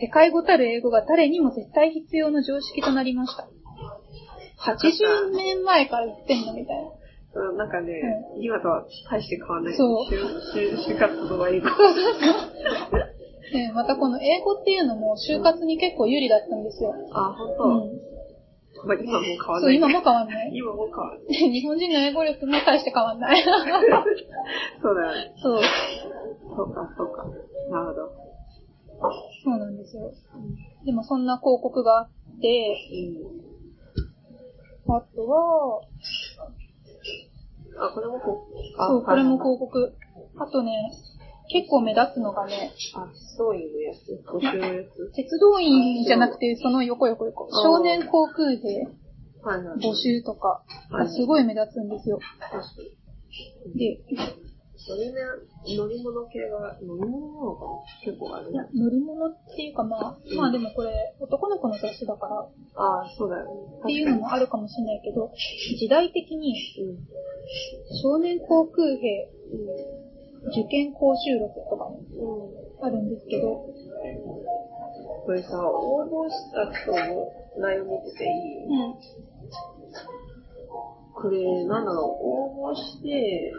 [0.00, 3.48] 世界語たる英語が誰にも絶対必要な常識となりました。
[4.58, 6.82] 80年前から言ってんのみたいな。
[6.82, 7.92] うんなんかね、
[8.40, 9.76] 今とは大して変わらない。
[9.76, 11.66] そう就活とは英語。
[13.52, 16.94] で、 またこの英語っていうのも就活に結構有利だったんですよ。
[17.12, 17.64] あ、本当。
[17.64, 18.15] うん。
[18.86, 19.76] まあ今もう変わらそう、ない。
[19.76, 20.50] 今も変わんない。
[20.54, 21.26] 今も変わらない。
[21.50, 23.42] 日本人の英語力も大して変わんない。
[23.42, 25.34] そうだよね。
[25.36, 25.60] そう。
[26.56, 27.24] そうか、そうか。
[27.70, 28.26] なるほど。
[29.44, 30.10] そうなんですよ。
[30.84, 32.78] でもそんな広告があって、
[34.86, 34.94] うん。
[34.94, 35.82] あとは、
[37.78, 38.80] あ、これもこう。
[38.80, 39.38] あそう、これもう。
[39.38, 39.94] 広告。
[40.38, 40.92] あとね、
[41.48, 44.22] 結構目立つのがね、あ、そういうやつ。
[44.26, 45.12] 募集のやつ。
[45.14, 47.48] 鉄道員じゃなくて、その横横横。
[47.50, 48.88] 少年航空兵。
[49.80, 52.18] 募集とかはいがすごい目立つんですよ。
[53.76, 54.00] で、
[54.88, 58.04] 乗り物、乗り物系が、乗り物なのかな？
[58.04, 58.68] 結構あるいやね。
[58.74, 62.40] 乗り物っていうかまあ、うんまあでもこれ男の子の雑誌だから
[62.74, 63.50] ああ、そうだよね。
[63.82, 65.30] っていうのもあるかもしれないけど、
[65.78, 66.98] 時代的にうん。
[68.02, 69.28] 少年航空兵
[70.52, 72.00] 受験講習録とかも。
[72.82, 73.64] あるんですけど、
[75.24, 78.66] これさ、応募した人の内容見てていい？
[78.66, 78.94] うん。
[81.14, 82.26] これ、なんだろう、
[82.60, 83.50] 応募して、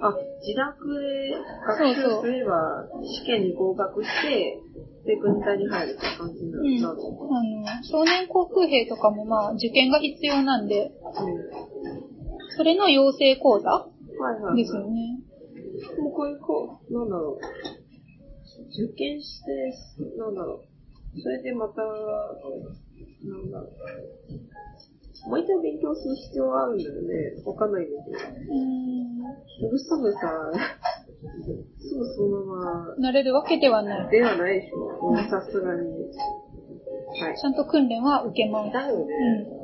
[0.00, 1.36] あ、自宅で
[1.66, 4.58] 学習すれば、試験に合格して、
[5.04, 6.80] で、軍隊に入るって感じなうん。
[6.80, 6.90] の。
[6.90, 10.92] あの、少年航空兵とかもまあ受験が必要なんで、うん。
[12.56, 13.82] それの養成講座は
[14.38, 14.56] いはい。
[14.56, 15.18] ですよね。
[15.98, 17.40] もうこういうこう、なんだろう。
[18.84, 19.72] 受験して、
[20.18, 20.62] なんだろ
[21.14, 21.20] う。
[21.20, 25.28] それでまた、なんだろう。
[25.28, 27.42] もう一回勉強する必要はあるんだよね。
[27.44, 28.18] わかんないんだけど。
[28.18, 29.22] うーん。
[29.60, 30.18] 僕すぐさ、
[31.78, 32.56] すぐそのま
[32.98, 34.10] ま、慣れるわけではない。
[34.10, 35.08] ではないでしょ。
[35.08, 35.88] うんさすがに。
[37.20, 37.38] はい。
[37.38, 38.72] ちゃんと訓練は受けます。
[38.72, 39.04] だよね。
[39.04, 39.61] うん。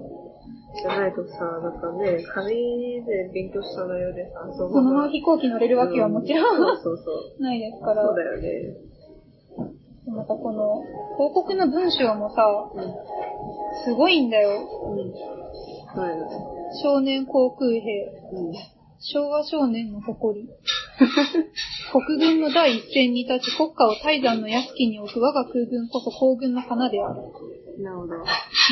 [0.81, 7.43] じゃないとさ、なんかね、紙で勉強した内容でさ、そそのまま飛行機乗れるわけはもちろん、うんそうそう。
[7.43, 8.03] ないですから。
[8.07, 8.77] そうだよね。
[10.07, 10.83] またこの、
[11.17, 12.95] 広告の文章もさ、うん。
[13.85, 14.51] すごいんだよ。
[14.51, 15.13] うん。
[15.95, 16.31] そうだよね。
[16.83, 17.79] 少年航空兵、
[18.33, 18.53] うん。
[19.01, 20.49] 昭和少年の誇り。
[21.93, 27.23] 国軍の第一線に立ち国家を大山の屋敷に置く我が空軍こそ皇軍の花である。
[27.79, 28.15] なるほど。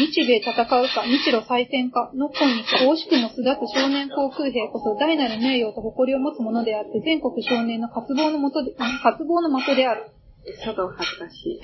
[0.03, 10.11] 日米戦うか、日露再戦かの今日惜しくも巣立つ少年航空兵こそ大なる名誉と誇りを持つものであって全国少年の渇望のもとで、渇望の的である。
[10.45, 11.61] ちょっと恥ずかしい。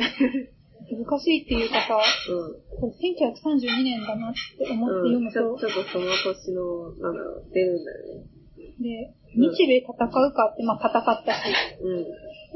[0.92, 2.80] 難しいっていうかさ、うん。
[2.80, 8.31] これ1932年だなって思って読うん、むちょと、ちょっとその年の、なんだろう、出るんだよね。
[8.80, 12.06] で、日米戦うかって、まあ戦ったし、うん。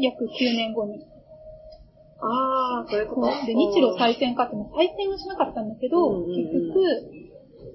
[0.03, 1.01] 約9年後に。
[2.21, 7.27] ああ、そういうことで、日露再戦かって、もう再戦はしなかったんだけど、うんうんうん結局、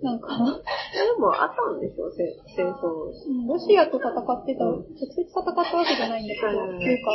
[0.02, 2.26] なんか、いやでもあったんでしょ、せ
[2.56, 3.06] 戦争。
[3.06, 7.12] うんロシアと戦ってた、うん直接戦ったわけじゃないんだけど、はいうか、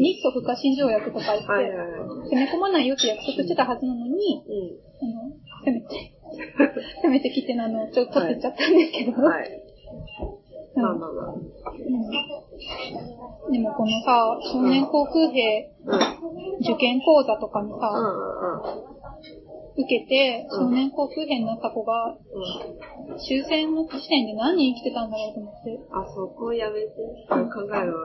[0.00, 1.46] 日ソ不可侵条約とか言って。
[1.46, 4.76] 攻め込まないよって約束してたはずなのに、うん。
[5.00, 5.32] あの、
[5.64, 6.12] 攻めて、
[7.02, 9.65] 攻めてきて、あの、ちょっと取ってっちゃったんですけど、はい。
[10.76, 11.42] なんだろう。
[13.52, 15.98] でもこのさ、少年航空兵うん。
[16.60, 18.96] 受験講座とかにうんさ、うん
[19.78, 22.16] 受けて、うん少年航空兵になった子が。
[23.18, 25.78] 終戦の時点で何人生きてたんだろうと思って。
[25.92, 26.88] あ、そこやめて。
[27.28, 27.36] 考
[27.74, 28.00] えるう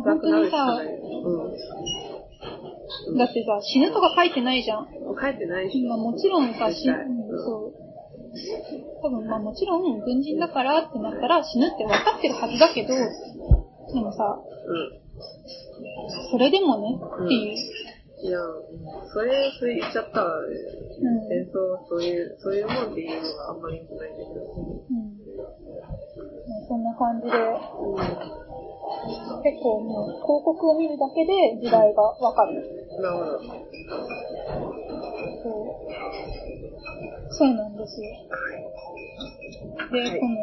[0.00, 0.86] ん辛くなるしかない。
[0.86, 0.94] う
[3.14, 3.18] ん。
[3.18, 4.88] だってさ、死ぬとか書いてないじゃん。
[4.88, 5.84] 書いてないし。
[5.86, 7.81] まあもちろんさ、死、そう。
[9.02, 15.02] 多分まあもちろん軍人だからってなったら死ぬって分かってるはずだけど、でもさ、うん。
[16.30, 17.56] それでもね、っていう。
[18.22, 18.38] いや、
[19.12, 20.46] それ、それ言っちゃったら、うん
[21.26, 24.40] 戦争、そういう、そういうもんっていうのがあんまり良くないんだけど。
[24.40, 25.18] うん。
[26.68, 28.22] そんな感じで、うん。
[29.42, 32.62] 結構もう広告を見るだけで時代がわかる。
[33.00, 33.40] なるほど。
[35.40, 35.52] そう
[37.30, 38.08] そうなんですよ。
[39.92, 40.34] で、はいこの、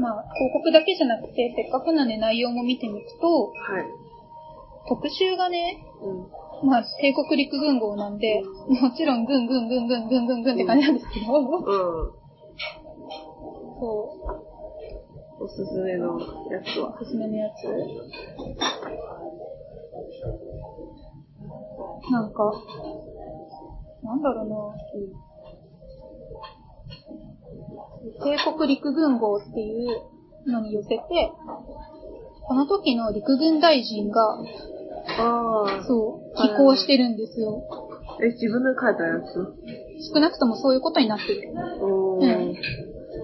[0.00, 3.84] まあ、広告だけじゃなくて、せっかくなんで内容も見てみると、はい。
[4.88, 6.68] 特集がね、うん。
[6.68, 11.64] まあ、帝国陸軍号なんで、もちろん、ぐんぐんぐんぐんぐんぐんぐんって感じなんですけど、うん。
[13.80, 14.16] そ
[15.40, 16.18] う、おすすめの
[16.50, 16.96] やつは？
[17.00, 17.64] おすすめのやつ。
[22.10, 22.52] なんか、
[24.04, 24.56] なんだろうな。
[28.22, 30.98] 帝国陸軍号っていうのに寄せて、
[32.46, 34.40] この時の陸軍大臣が、
[35.18, 35.84] ああ。
[35.86, 37.62] そう、はい寄稿してるんですよ。
[38.22, 40.12] え、自分で書いたやつ？
[40.14, 41.52] 少なくともそういうことになってる。
[41.80, 42.48] おー。
[42.50, 42.54] うん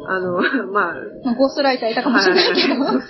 [0.06, 0.38] あの、
[0.72, 2.80] まあ、まあ、ゴーストライターいたかもしれないけど。
[2.80, 3.02] はいうん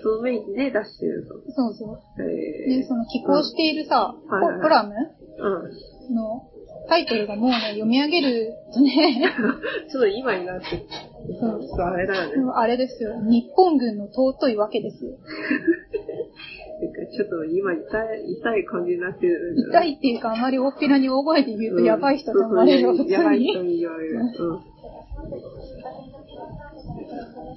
[0.00, 1.34] その名義で出してると。
[1.52, 1.98] そうそう。
[2.22, 4.94] えで、その寄稿しているさ、うんはいはいコラム？
[4.94, 5.72] うん。
[6.10, 6.48] の
[6.88, 9.20] タイトルがもうね、読み上げるとね、
[9.90, 12.52] ちょっと今になって、ちょっとあれだよね。
[12.54, 15.12] あれですよ、日本軍の尊いわけですよ。
[16.80, 19.54] なんかちょっと今痛い、痛い感じになってる。
[19.68, 23.72] 痛いっていうか、あまり大っぴらに大声で言うとやばい人と思われるやばい人に。
[23.74, 24.20] に言われる。
[24.20, 24.28] うん。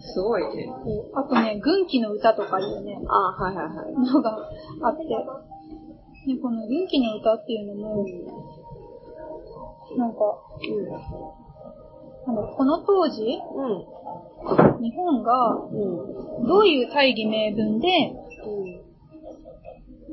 [0.02, 0.68] すごいね。
[1.14, 3.94] あとね、軍旗の歌とかいうね、あはいはいはい。
[3.94, 4.50] のが
[4.82, 5.04] あって、
[6.28, 8.06] でこの軍旗の歌っていうのも、
[9.98, 10.20] なんか、
[12.28, 14.82] あのこの当時、うん。
[14.82, 16.42] 日本がうん。
[16.42, 16.48] うん。
[16.48, 17.88] どういう大義名分で、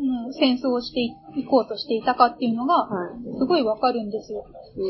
[0.00, 3.38] うん、戦争をしていこうとしていたかっていうのが、はい。
[3.38, 4.46] すごいわかるんですよ。
[4.76, 4.80] え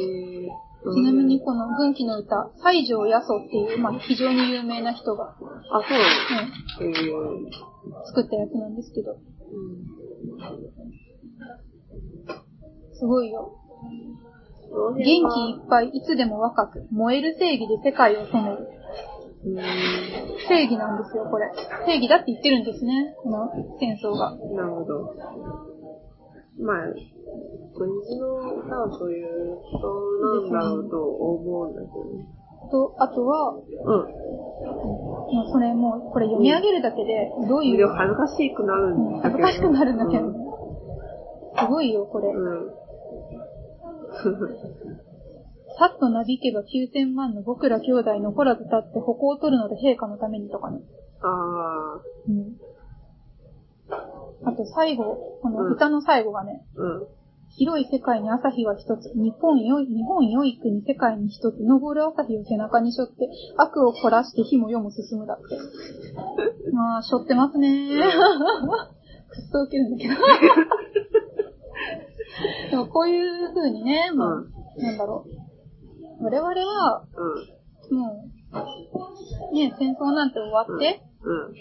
[0.46, 5.34] ー、ちなみにこの軍旗の歌、西条八十っていう、まあ、非常に有名な人が、あ、
[6.78, 9.18] そううん、な作ったやつなんですけど、うん。
[12.98, 13.54] すごいよ。
[14.70, 18.68] 元元気いっぱい、いつでも若く、燃える正義で世界を染める。
[19.46, 19.56] うん。
[20.48, 21.50] 正義なんですよ、これ。
[21.86, 24.36] 正義だって言ってるんですね、この戦争が。
[24.36, 25.14] なるほど。
[26.60, 26.76] まあ、
[27.76, 32.26] 軍事の歌はそういうことなんだろうと思うんだけどね。
[32.70, 33.62] と、あとは、うん。
[35.34, 39.44] もうそれもう、これ読み上げるだけで、どういう恥ずかしくなるうんんだけど。
[39.46, 40.38] 恥ずかしくなるんだけどね。
[41.58, 42.28] すごいよ、これ。
[42.28, 42.87] うん。
[45.78, 50.80] さっとなびけば9000万の僕ら兄弟残らず立って矛を取るので陛下のためにとかね。
[51.20, 52.56] ああ、うん。
[54.44, 57.06] あと最後、この歌の最後がね、うん。
[57.50, 65.58] 広い世界に朝日は一つ、日本よい、日本よい国世界に一つ、昇る朝日を背中に背負って、悪を凝らして日も夜も進むだって。
[66.72, 67.98] ま あ、背負ってますねー。
[69.28, 70.14] くっそ受けるんだけど。
[72.70, 75.26] でもこういう風にね、もう、なんだろ
[76.20, 76.24] う。
[76.24, 77.06] 我々は、
[77.90, 77.98] うん。
[77.98, 78.30] も
[79.52, 81.52] う、ね、戦争なんて終わって、うん。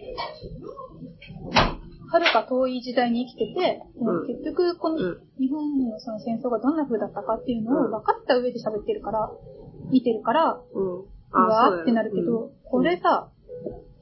[2.09, 4.27] はるか遠い時代に生きてて、うん。
[4.27, 5.21] 結局このうん。
[5.39, 7.93] 日本のその戦争がどんな風だったかっていうのうん。
[7.93, 9.29] を分かった上で喋ってるから、
[9.91, 12.25] 見てるから、うわーってなるけうん。
[12.25, 13.29] ど、これさ、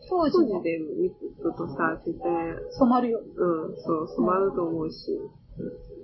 [0.07, 1.15] 当時の当時で見る
[1.57, 2.29] とさ、絶対、
[2.69, 3.19] 染まるよ。
[3.19, 5.94] うん、そう、染まると思うし、うん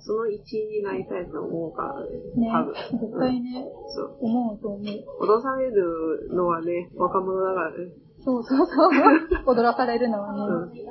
[0.00, 2.74] その一員になりたいと思うからね、ね多分。。
[3.00, 4.16] 絶対ね、そう。
[4.20, 4.82] 思うと思う。
[4.82, 7.92] 脅されるのはね、若者だからね。
[8.24, 9.54] そうそうそう。
[9.54, 10.72] 踊らされるのはうん。
[10.72, 10.82] ね。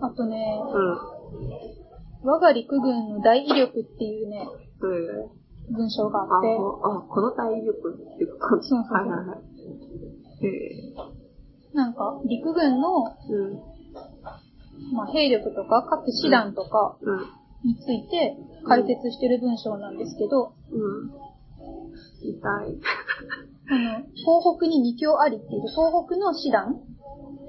[0.00, 2.28] あとね、うん。
[2.28, 4.48] 我が陸軍の大威力っていうね、
[4.80, 5.12] それで、
[5.70, 9.38] 文章があ、あって、こあ、この体力っていうか、そうそうそうはいはいはい。
[10.46, 13.73] えなんか陸軍の、ー、うん。
[14.92, 17.18] まあ、兵力とか各師団とかうん。
[17.64, 21.10] について解説してる文章なんですけど、うん。
[22.20, 22.40] 痛い。
[22.40, 26.76] あの、東北に二強ありっていう、東北の師団？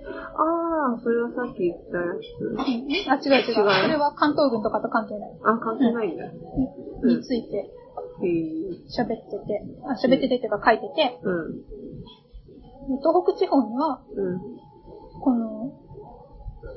[0.08, 3.10] ああ、それはさっき言ったやつ。
[3.10, 3.52] あ、違う違う。
[3.52, 5.32] 違うそれは関東軍とかと関係ない。
[5.44, 6.26] あ、関係ないんだ。
[6.26, 7.72] うんについてへえ。
[8.88, 11.32] 喋ってて、あ喋っててっていうか書いてて、う
[12.94, 13.00] ん。
[13.00, 14.40] 東北地方には、うん。
[15.22, 15.55] この、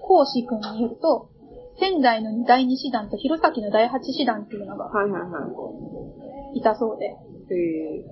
[0.08, 1.28] 講師君によると、
[1.78, 5.28] 仙台の第二師団と弘前の第八師団っていうのがはいはいは
[6.54, 7.08] いたそうで、い。
[7.54, 8.04] へえ。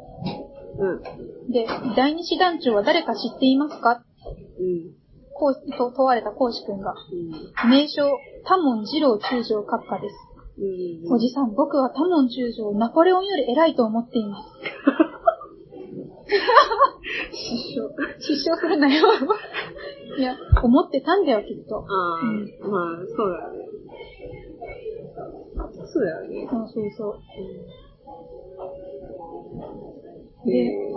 [0.78, 1.50] うん。
[1.50, 1.66] で、
[1.96, 4.04] 第二師団長は誰か知っていますか？
[4.60, 4.92] うん。
[5.32, 6.94] こうと問われた講師君が、
[7.64, 7.70] うん。
[7.70, 10.14] 名称、多門二郎中将閣下です。
[10.58, 11.14] うん。
[11.14, 14.48] おじさん、僕は多門中将、ナポレオンより偉いと思っています。
[17.32, 18.18] 失笑。
[18.18, 19.04] 失笑するなよ。
[20.18, 21.78] いや、思ってたんだよ、きっと。
[21.78, 22.22] ああ、
[22.68, 23.68] まあ、そうだよね。
[25.86, 26.48] そうだよね。
[26.50, 27.16] そうそうそう。
[30.48, 30.92] へでえ。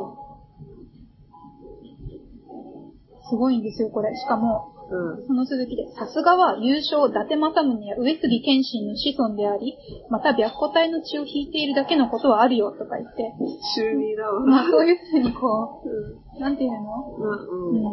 [3.29, 4.15] すごいんですよ、これ。
[4.15, 5.27] しかも、うん。
[5.27, 9.77] その続きで、さすがは優勝、伊達政宗や上杉謙信の子孫であり、
[10.09, 13.33] また白虎隊の血を引いているだけのことはあるよ、とか言って、
[13.75, 14.39] 中二だわ。
[14.41, 16.37] まあそういうふうにこうん。
[16.37, 16.79] う、なんていうの？
[16.81, 17.77] まあ、ううん。
[17.77, 17.83] ん。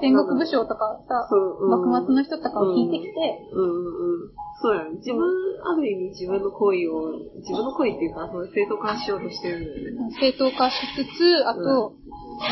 [0.00, 1.28] 戦国武将とかさ。
[1.30, 4.30] 幕末の人とかを引いてきて、うんうんうん。
[4.60, 4.90] そうやね。
[4.98, 5.20] 自分、
[5.64, 10.14] ある意味自分の恋を、自分の恋っていうか、その正当化しようとしてるんだよね。
[10.20, 11.96] 正当化しつつ、あと、そ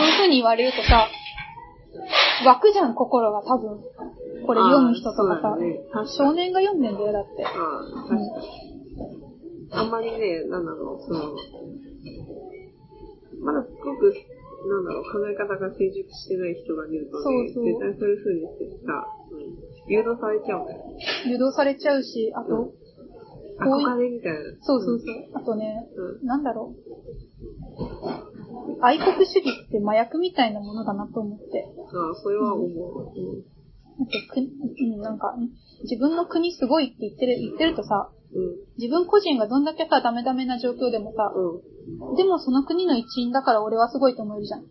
[0.02, 1.08] ういうふうに言われるとさ、
[2.44, 3.80] 湧くじゃん、心が多分。
[4.46, 5.80] これ読む人とかさね。
[6.06, 6.36] 少に。
[6.36, 7.44] 年が読んでんだよ、だって。
[7.44, 8.72] ああ、確かに。
[9.70, 11.34] あんまりね、なんだろう、その、
[13.40, 14.14] まだすごく、
[14.68, 20.84] なんだろう、考え方が成熟してない人が見るとね、そうそう絶対そういう風にしてさ、うん、誘導されちゃうんだよ。
[21.26, 22.72] 誘導されちゃうし、あと、
[23.58, 24.38] 憧れみたいな。
[24.60, 25.30] そうそうそう。
[25.34, 25.88] あとね、
[26.20, 26.26] うん。
[26.26, 26.92] なんだろう。
[28.82, 31.66] 愛国主義って麻薬みたいなものだなと思って。
[31.92, 32.68] ああ、それは思う。
[32.68, 33.44] うん。
[34.94, 35.34] うん、なんか、
[35.82, 38.21] 自分の国すごいって言ってる、言ってるとさ、うん。
[38.78, 42.16] 自分個人がどんだけさ、ダメダメな状況でもさ、うん。
[42.16, 44.60] でもその国の一員だから俺はすごいと思えるじゃん。
[44.60, 44.66] うん。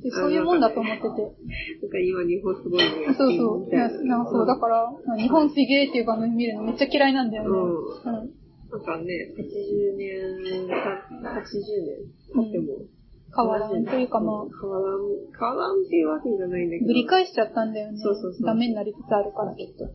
[0.00, 1.08] でそういうもんだと思ってて。
[1.08, 3.14] なんか今日本すごいね。
[3.16, 3.74] そうそう。
[3.74, 4.16] な。
[4.16, 7.48] なんかそう、だから、日本すげーっていう番組見るのめっちゃ嫌いなんだよね。
[7.50, 7.56] うん。
[7.56, 8.40] うん。
[8.70, 10.74] なんかね、80年、さ
[11.20, 12.86] 80年経っても、
[13.34, 15.00] 変わらんというかまあ、変わらん、
[15.38, 16.86] 変わらんっていうわけじゃないんだけど。
[16.86, 17.98] ぶり返しちゃったんだよね。
[17.98, 19.90] そうそうそうダメになりつつあるから、きっと。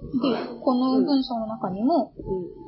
[0.00, 2.60] で、この文章の中にも、うん。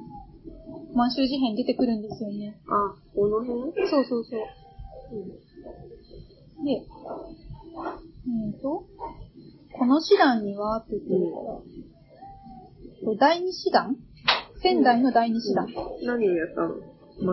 [0.95, 2.61] 満州事変出てくるんですよね。
[2.69, 3.73] あ、この辺？
[3.89, 4.41] そうそうそう。
[6.59, 6.65] うん。
[6.65, 6.87] で、
[8.27, 8.85] うんと、
[9.79, 13.97] この師団にはって言ってるから、第二師団？
[14.63, 15.67] 仙台の第二師団。
[16.05, 16.75] 何をやったの？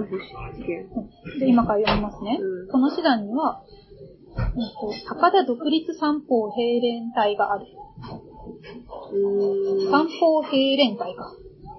[0.01, 0.19] マシュ
[0.55, 0.89] 試験。
[1.39, 2.39] で、今から読みますね。
[2.41, 3.61] うんこの師団には、
[4.37, 7.65] うんと高田独立三方兵連隊がある。
[9.11, 9.91] うーん。
[9.91, 11.35] 三方兵連隊か。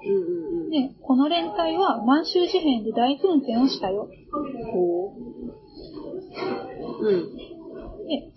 [0.06, 0.18] うんう
[0.60, 0.70] んうん。
[0.70, 4.08] で、この連隊は満州事変で大奮戦をしたよ。
[4.72, 5.20] ほう。
[7.02, 7.36] うん。
[8.06, 8.32] で、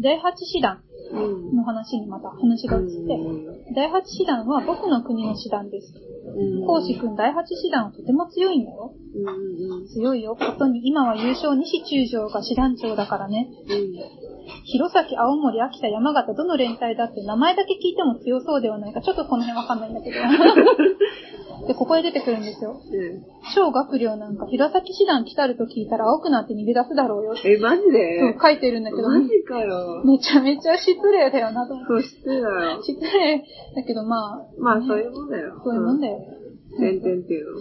[0.00, 1.56] 第八師団うん。
[1.56, 5.92] の話にまた話が移って、第八師団は僕の国の師団です。
[6.24, 6.66] うん。
[6.66, 8.94] 孔子くん第八師団はとても強いんだよ。
[9.14, 10.36] うんうん強いよ。
[10.36, 13.50] ことに今は優勝西中将が師団長だからね。
[13.68, 14.29] うん。
[14.64, 19.00] 弘前、青森、秋田、山形、どの連隊だって名前だけ聞いても強そうではないか。
[19.00, 20.16] ちょっとこの辺わかんないんだけど。
[21.66, 22.72] で、ここで出てくるんですよ。
[22.72, 23.22] うん。
[23.54, 27.34] 小学寮なんか弘前師団来たると聞いたら青くなって逃げ出すだろうよ。
[27.44, 28.20] え、マジで？
[28.20, 30.02] そう書いてるんだけど、マジかよ。
[30.04, 31.92] めちゃめちゃ失礼だよなと思って。
[31.92, 32.82] そう、失礼だよ。
[32.82, 33.44] 失礼
[33.76, 35.60] だけどまあ、まあ、そういうもんだよ。
[35.62, 36.16] そういうもんだよ。
[36.16, 37.00] うん。
[37.00, 37.60] 点々っていうの。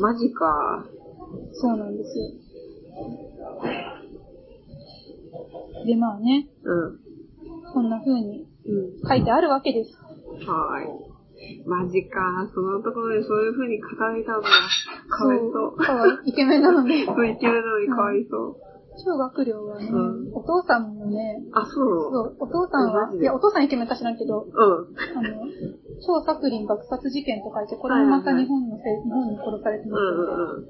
[0.00, 0.84] マジか。
[1.52, 2.26] そうなんですよ。
[5.86, 6.98] で、まあね、うん。
[7.72, 9.08] こんな風にうん。
[9.08, 9.94] 書いてあるわけです。
[10.46, 11.62] はーい。
[11.66, 12.48] マジか。
[12.54, 14.48] そのところでそういう風に語れたんだ。
[15.08, 15.76] かわいそう。
[15.76, 16.30] かわいい。
[16.30, 17.04] イケメンなので。
[17.06, 18.56] そう、イケメンなのにかわいそう。
[18.98, 24.52] 小学寮はね、うんお父さんもね、あ、そうそう、お父さんは、いや、お父さんイケメンか知らんけど、うん。
[24.52, 25.46] あの、
[26.00, 30.00] 超作林爆殺事件とか言って、これもまた日本のせい、日本に殺されてます。
[30.00, 30.66] うんうんうん。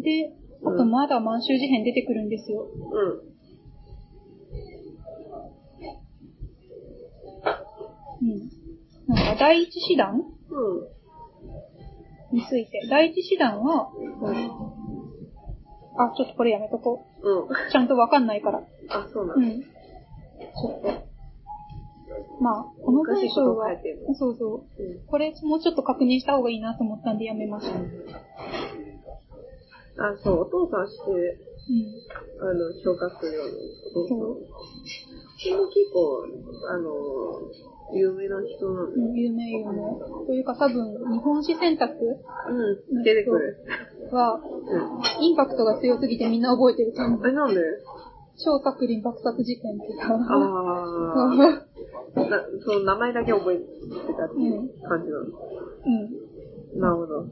[0.00, 0.32] で、
[0.64, 2.66] あとまだ満州事変出てくるんですよ。
[2.92, 3.30] うん。
[8.22, 9.14] うん。
[9.14, 10.20] なんか第一師団う
[12.34, 12.36] ん。
[12.36, 12.86] について。
[12.90, 13.90] 第一師団は、
[15.98, 17.44] あ、ちょっとこれやめとこうん。
[17.44, 17.48] う。
[17.70, 18.62] ちゃんとわかんないから。
[18.90, 19.42] あ、そうなの。
[19.42, 19.60] うん。
[19.62, 21.10] ちょっと。
[22.40, 23.68] まあ、この文章は
[24.18, 24.82] そうそう。
[24.82, 27.78] うんこれもうちょっと確認した方がいいなと思ったんでやめました。
[30.00, 30.06] うん。
[30.06, 31.36] あ、そう、お父さんして、
[32.40, 33.32] あの、小学校の
[33.94, 34.18] お父さん。
[34.18, 36.24] も結構、
[36.68, 37.40] あの、
[37.92, 38.92] 有名な人なのよ。
[38.96, 40.26] うん有名有名。
[40.26, 41.94] というか多分、日本史選択
[42.48, 43.56] うん、出てくる。
[44.10, 45.24] は、うん。
[45.24, 47.28] インパクトが強すぎてみんな覚えてると思う。
[47.28, 47.60] え、なんで？
[48.36, 50.08] 小作林爆殺事件ってさ。
[50.08, 51.66] ああ。
[52.16, 53.64] なその名前だけ覚えて
[54.16, 55.24] たっていう感じなの。
[55.24, 56.80] うん。
[56.80, 57.26] なるほど。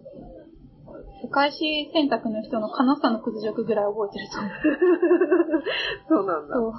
[1.22, 4.52] 世界史選択の人のカナッサの屈辱ぐらい覚えてると思う。
[6.08, 6.54] そうなんだ。
[6.54, 6.72] そう。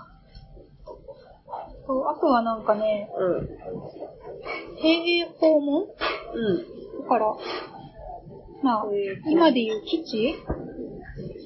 [1.85, 3.47] そう、あとはなんかね、うん。
[4.77, 5.83] 兵営訪問？
[5.83, 7.01] うん。
[7.03, 7.35] だから、
[8.61, 8.85] まあ、
[9.27, 10.35] 今で言う基地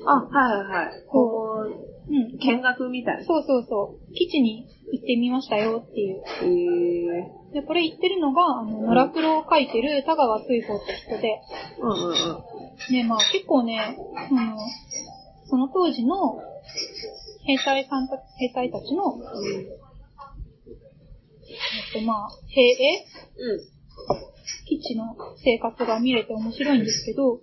[0.06, 1.04] あ、はいはいはい。
[1.08, 2.38] こうんう、。
[2.38, 3.24] 見学みたいな。
[3.26, 4.14] そうそうそう。
[4.14, 6.22] 基地に行ってみましたよっていう。
[6.22, 11.42] へえで、これ言ってるのが、あの、野良黒を書いてる田川水穂って人で、
[11.80, 12.94] うんうんうん。
[12.94, 13.92] ね、まあ結構ね、あ
[14.34, 14.58] の、
[15.46, 16.40] その当時の
[17.46, 19.20] 兵隊さんた兵隊たちの、
[21.48, 23.06] えっとまあ、兵営
[23.38, 23.74] うん。
[24.66, 27.40] 基地の生活が見れて面白いんですけど、うん。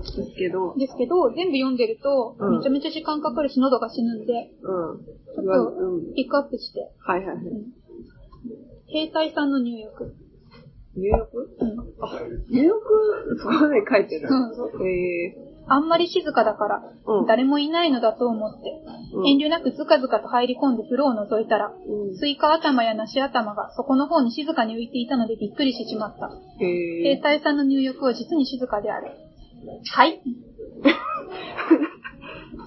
[0.00, 5.04] ですけど、ですけど、全部読んでると、うんめちゃめちゃ時間かかるし、喉が死ぬんで、うん。
[5.04, 6.14] ちょっとうん。
[6.14, 7.44] ピックアップして、はいはいはい。
[7.44, 7.72] うん
[8.88, 10.14] 兵隊さんの入浴。
[10.96, 11.56] 入浴？
[11.58, 11.80] うん。
[12.00, 12.78] あ、入浴、
[13.36, 14.28] そこまで書いてる。
[14.30, 15.36] うんそうへえ
[15.68, 17.26] あんまり静かだから、うん。
[17.26, 18.60] 誰もいないのだと思って、
[19.12, 22.16] うん遠慮なくずかずかと入り込んで風呂を覗いたら、うん。
[22.16, 26.30] スイカ頭や梨頭がそこの方に静かに浮いていたのでびっくりしてしまった。
[26.60, 29.10] へ兵隊さんの入浴は実に静かである。
[29.92, 30.22] はい。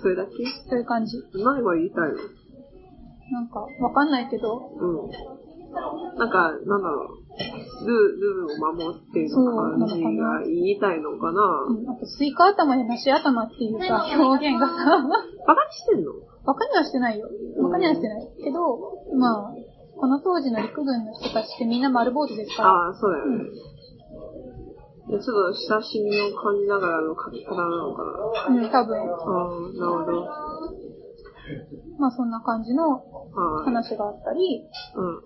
[0.01, 0.31] それだけ？
[0.69, 1.17] そういう感じ。
[1.33, 2.15] 何が言いたいの？
[3.31, 5.09] なんか、わかんないけど、うん。
[6.17, 7.09] なんか、なんだろう。
[7.85, 11.41] ルールールを守ってる感じが言いたいのかな？
[11.69, 14.73] うん、あとスイカ頭や梨頭っていうさ、表現がさ、
[15.47, 16.11] バカにしてんの？
[16.45, 17.29] わかんにはしてないよ。
[17.61, 18.27] わかんにはしてない。
[18.43, 18.77] けど、
[19.15, 19.53] まあ、
[19.99, 23.35] この当時の陸軍の人たちってみんな丸坊主ですから、ああ、そうだよね。
[23.35, 23.43] いや
[25.09, 28.55] ちょっと親しみを感じながらの書き方なのかな。
[28.55, 30.25] うん、多分、ああ、なるほど。
[31.97, 33.65] まあそんな感じのはい。
[33.65, 35.17] 話があったり、うん。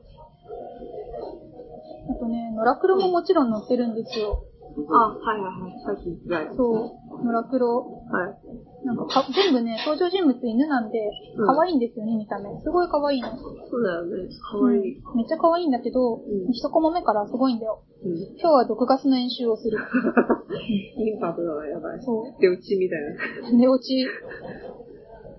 [2.15, 4.45] あとね、野良黒ももちろん載ってるんですよ。
[4.89, 5.83] あ、はいはいはい。
[5.85, 6.53] さっき言ってたよ。
[6.55, 7.83] そう、野良黒。
[7.83, 8.72] はい。
[8.83, 10.99] なんかか全部ね、登場人物犬なんで、
[11.37, 12.49] うん可愛いんですよね、見た目。
[12.61, 13.29] すごい可愛いの。
[13.31, 14.27] そうだよね。
[14.51, 14.99] かわいい。
[14.99, 17.83] うんめっちゃ可愛いんだけど、ん一コマ目からすごいんだよ。
[18.03, 18.17] うん。
[18.39, 19.77] 今日は毒ガスの演習をする。
[20.97, 22.01] インパクトがやばい。
[22.01, 22.99] そ手打ちみたい
[23.43, 23.49] な。
[23.49, 23.57] う。
[23.57, 24.05] 寝落ち。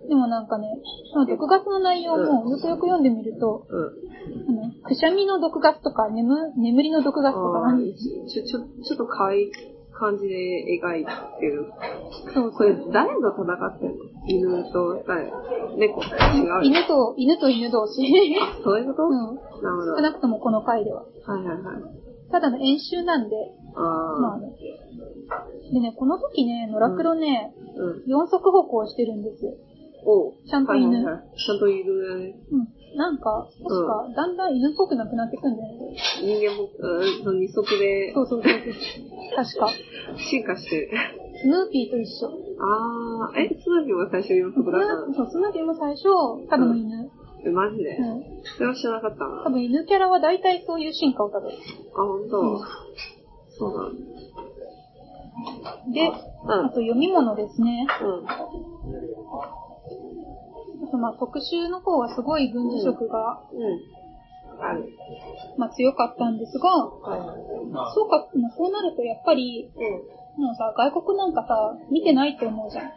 [0.08, 0.68] でもなんかね、
[1.28, 4.60] 毒ガスの内容もよくよく読んでみると、うん。
[4.60, 7.72] あの、くしゃみの毒ガスとか、眠、眠りの毒ガスとか
[8.26, 9.52] ちょ、ちょ、ちょっと可愛い
[10.04, 10.34] 感じで
[10.82, 11.72] 描いてる。
[12.34, 14.04] そうこれ、誰と戦ってんの？
[14.26, 15.32] 犬と誰
[15.76, 16.06] 猫違
[16.60, 16.64] う。
[16.64, 18.02] 犬と、犬と犬同士。
[18.40, 19.12] あ、そういうこと、うん。
[19.12, 19.96] なるほど。
[19.96, 21.02] 少なくともこの回では。
[21.02, 21.08] は
[21.40, 21.82] いはいはい。
[22.30, 23.36] ただの演習なんで、
[23.76, 24.52] ああ、まあね。
[25.72, 28.02] でね、この時ね、野良黒ね、うん。
[28.06, 29.52] 四足歩行してるんですよ。
[30.06, 32.36] おうちゃんと犬はいはいはいちゃんといるね。
[32.52, 32.68] うん。
[32.96, 35.96] なんか、確か、だんだん犬っぽくなくなってくんだよね。
[36.22, 38.52] 人間も、うん、二足でそうそうそう。
[39.34, 39.68] 確か。
[40.30, 40.90] 進化してる。
[41.42, 42.28] スヌーピーと一緒。
[42.28, 45.14] ああ、え、スヌーピーも最初四足だったの？
[45.14, 46.04] そう、スヌーピーも最初、
[46.48, 47.10] ただの犬。
[47.44, 48.22] え、マジで、うん。
[48.56, 49.42] それは知らなかったな。
[49.44, 51.56] 多分犬キャラは大体そういう進化をたどる。
[51.94, 52.60] あ、ほんと、うん
[53.56, 53.98] そうなんだ。
[55.92, 57.86] で、うんあと読み物ですね。
[58.02, 58.26] うん。
[60.82, 64.04] あとまあ特集の方はすごい軍事色が、うん。
[64.60, 64.88] ある。
[65.56, 67.20] まあ強かったんですが、はい。
[67.94, 70.44] そうか、まあそうなるとやっぱり、うん。
[70.44, 72.92] もうさ、外国なんかさ、見てないと思うじゃん。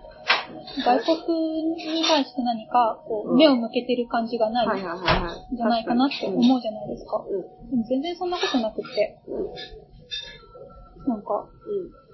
[0.84, 4.80] 外国に対して何か、こう、うん目を向けてる感じがない。
[4.80, 7.24] じゃないかなって思うじゃないですか。
[7.28, 7.70] うん。
[7.70, 11.10] でも全然そんなことなくって、うん。
[11.10, 12.08] なんか、うん。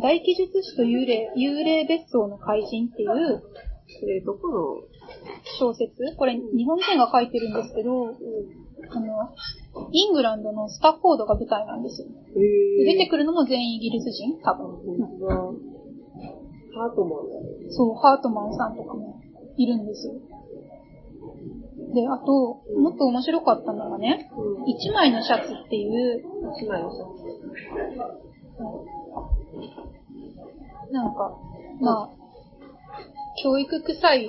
[0.00, 3.42] 大記述師と幽霊、幽霊別荘の怪人っていう
[3.88, 4.82] それ、どこの？
[5.58, 6.16] 小説？
[6.16, 8.14] これ日本人が書いてるんですけど、うん。
[8.88, 9.34] あの、
[9.92, 12.08] イングランドのスタッフォードが舞台なんですよ。
[12.34, 14.38] 出てくくるのも全員イギリス人？
[14.42, 14.76] 多分。
[16.74, 17.70] ハートマン。
[17.70, 19.20] そう、ハートマンさんとかも
[19.56, 20.14] いるんですよ。
[21.94, 24.68] で、あと、もっと面白かったのがね、うん。
[24.68, 26.22] 一枚のシャツっていう、
[26.58, 27.06] 一枚のさ。
[30.90, 31.38] なんか、
[31.80, 32.25] まあ、
[33.42, 34.28] 教育臭い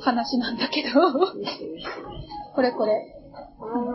[0.00, 0.88] 話なんだけど、
[2.54, 3.18] これこれ。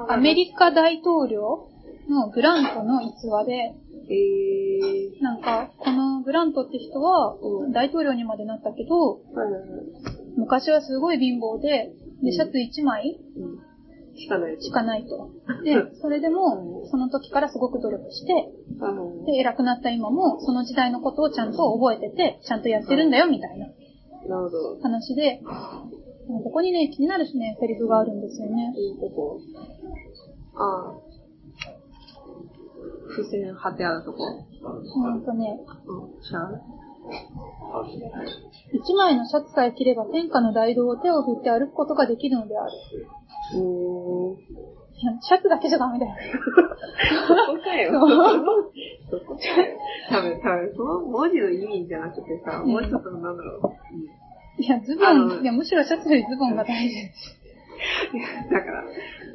[0.10, 1.70] あアメリカ大統領
[2.10, 3.76] のグラントの逸話で、
[4.10, 5.24] えー。
[5.24, 9.22] なんか、このグラントって人はうん大統領にまでなったけど。
[10.38, 11.92] 昔はすごい貧乏で、
[12.24, 13.68] で、シャツ1枚うん。
[14.18, 14.62] しかない。
[14.62, 15.30] しかないと。
[15.64, 18.34] で、それでも、その時からすごく努力して。
[19.26, 23.68] で、偉くなった今も、その時代のことをちゃんと覚えてて、ちゃんとやってるんだよ、みたいな。
[24.82, 25.42] 話で、
[26.28, 28.74] ここにね、気になるね、セリフがあるんですよね。
[28.78, 29.40] いいとこ。
[30.56, 31.08] ああ。
[33.10, 34.24] 付箋貼ってあるとこ。
[34.94, 36.24] ほんとね、うん。
[36.24, 36.78] シャー
[38.74, 42.72] 一枚のシャツさえ着れば天下の大道を手を振って歩くことができるのである。
[43.56, 44.77] おー。
[44.98, 46.16] いや、シャツだけじゃダメだよ。
[47.28, 47.92] そこかよ。
[47.94, 49.78] そこかよ。
[50.10, 53.78] 多分、多分、その文字の意味じゃなくてさ、うんもうちょっとなんだろ
[54.60, 54.62] う。
[54.62, 56.96] いや、ズボン、いや、むしろシャツよりズボンが大事。
[56.96, 58.84] うんだから、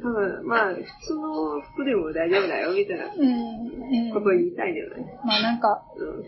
[0.03, 4.13] 多分、まあ、普通の服でも大丈夫だよ、みたいなうん、うん。
[4.13, 6.23] ことを言いたいんじゃないまあなんか、うん。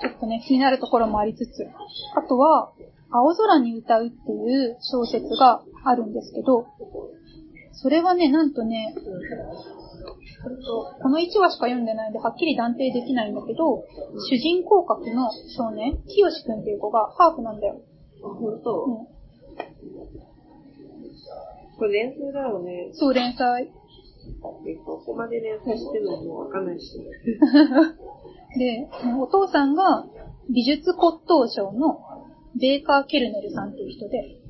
[0.00, 1.66] ちょっとね、気になるところもありつつ。
[2.16, 2.72] あとは、
[3.10, 6.66] 青空に歌うっていう小説があるんですけど、
[7.72, 8.94] それはね、なんとね、
[11.02, 13.84] この1話しか読んでないんで、はっきり断定できないんだけど、
[14.28, 17.80] 主人公格の少年、清志くんっていう子がハーフなんだよ。
[18.24, 19.06] あ、ほんとうん、
[21.78, 22.90] これ連載だよね。
[22.92, 23.70] そう、連載。
[24.66, 26.98] えここまで連載してるのもわかんないし。
[28.58, 28.88] で、
[29.20, 30.06] お父さんが
[30.50, 32.00] 美術骨董賞の
[32.60, 34.41] ベーカー・ケルネルさんっていう人で、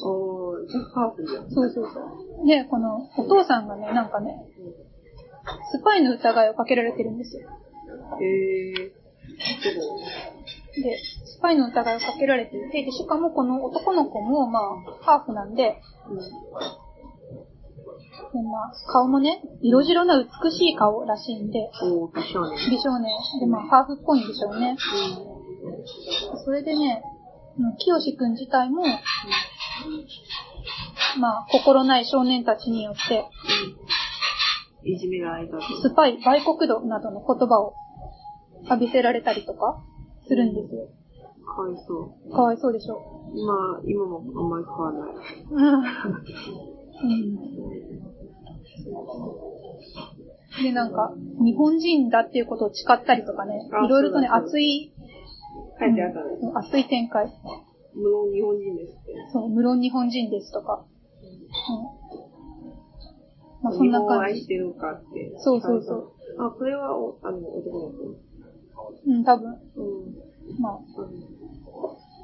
[0.00, 0.56] おー、
[0.94, 1.50] ハーフじゃん。
[1.50, 2.00] そうそうそ
[2.42, 2.46] う。
[2.46, 4.46] で、このお父さんがね、なんかね、
[5.70, 7.48] スパイの疑いをかけられてるんですよ。
[8.20, 9.02] へー。
[10.82, 14.62] で、スパイの疑いをかけられていて、で、しかもこの男の子も、まあ、
[15.04, 16.18] ハーフなんで、うん。
[16.18, 16.24] で
[18.42, 22.70] まあ、顔もね、色白な美しい顔らしいんで、おー、美少年。
[22.70, 23.12] 美少年。
[23.40, 24.76] で、まあ、ハーフっぽいんでしょうね。
[26.44, 27.02] それでね、
[27.58, 28.82] うん清志くん自体も、
[31.18, 33.24] まあ、心ない少年たちによって、
[34.84, 35.62] いじめられたと。
[35.82, 37.74] スパイ、売国度などの言葉を
[38.64, 39.82] 浴びせられたりとか
[40.26, 40.88] するんですよ。
[41.44, 42.32] かわいそう。
[42.32, 42.94] かわいそうでしょ。
[42.94, 45.24] まあ、今もあんまり変わらない。
[47.02, 47.10] うん。
[47.10, 47.52] うん。
[50.62, 54.92] で、なんか、日本人だっていうことを誓ったりとかねあ、いろいろとね、熱い、
[55.80, 56.24] 書いてあったね。
[56.40, 57.32] うん熱い展開。
[57.94, 59.14] 無論日本人ですって。
[59.32, 60.84] そう、無論日本人ですとか。
[61.22, 61.42] うん。
[63.62, 64.34] まあ、そんな感じ。
[64.34, 65.34] 愛してるかって。
[65.38, 66.12] そうそうそう。
[66.38, 68.16] あ、これはお、あの、男の子。
[69.06, 69.50] うん、多分。
[69.50, 70.60] うん。
[70.60, 71.42] まあ、うん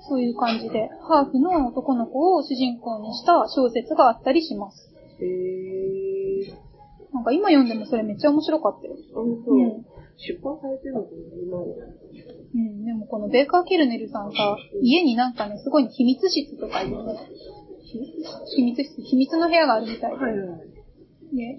[0.08, 4.90] そういう感じで、ハーフの男の子を主人公にした小説があったりします。
[5.20, 6.54] へー。
[7.12, 8.94] なんか今読んでもそれめっちゃ面白かったよ。
[9.12, 9.84] あ、本当、うん
[10.20, 11.16] 出版されてるのかな
[11.46, 11.58] 今
[13.09, 17.18] このベーカー・ケルネルさんさ、家になんかね、すごい秘密室とかいうね、
[18.55, 20.59] 秘密室、秘密の部屋があるみたいで、はいはい。
[21.36, 21.59] ね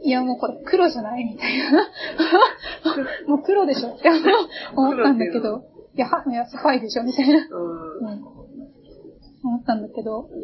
[0.00, 1.88] いやもうこれ黒じゃないみたいな。
[3.26, 4.08] もう黒でしょって
[4.74, 5.64] 思ったんだけど、
[5.94, 7.48] いや、はいや、スパイでしょみたいな。
[7.50, 8.06] うん。
[8.06, 8.24] うん。
[9.42, 10.38] 思ったんだけど、うん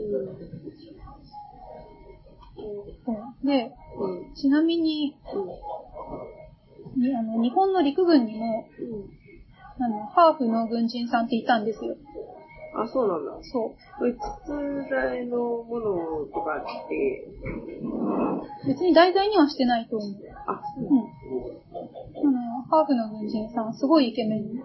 [3.47, 4.35] で、うん。
[4.35, 5.17] ちなみに、
[6.97, 8.87] にあの日本の陸軍にも、うん。
[9.79, 11.97] あの、ハーフの軍人さんっていたんですよ。
[12.77, 13.33] あ、そうなんだ。
[13.43, 14.19] そこれ、筒
[14.91, 17.29] 材のものとかって、
[17.83, 18.69] う。
[18.69, 20.11] 別に題材にはしてないと思う。
[20.47, 22.37] あ、そううん。
[22.37, 24.63] あの、ハーフの軍人さん、すごいイケメン。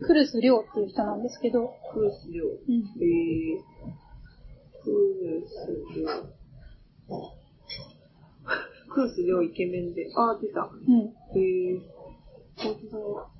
[0.00, 2.44] クルス・リョウっていう人なんですけど、クルス量。
[2.44, 2.84] うん。
[3.00, 3.62] えー、
[4.82, 5.56] クルス
[5.96, 6.06] 量。
[8.92, 10.10] クルス量イケメンで。
[10.16, 10.62] あ、出た。
[10.62, 11.14] うん。
[11.34, 11.80] えー、
[12.56, 13.35] 本当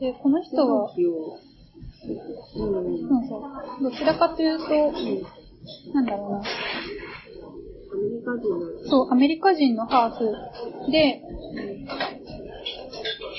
[0.00, 0.64] で、この人だ。
[0.64, 1.10] は、量。
[1.10, 3.08] うん。
[3.08, 3.42] そうそう。
[3.82, 4.92] どちらかというと、
[5.92, 6.38] なんだろうな。
[6.38, 6.42] ア
[7.96, 11.22] メリカ人の、そう、アメリカ人のハーフで、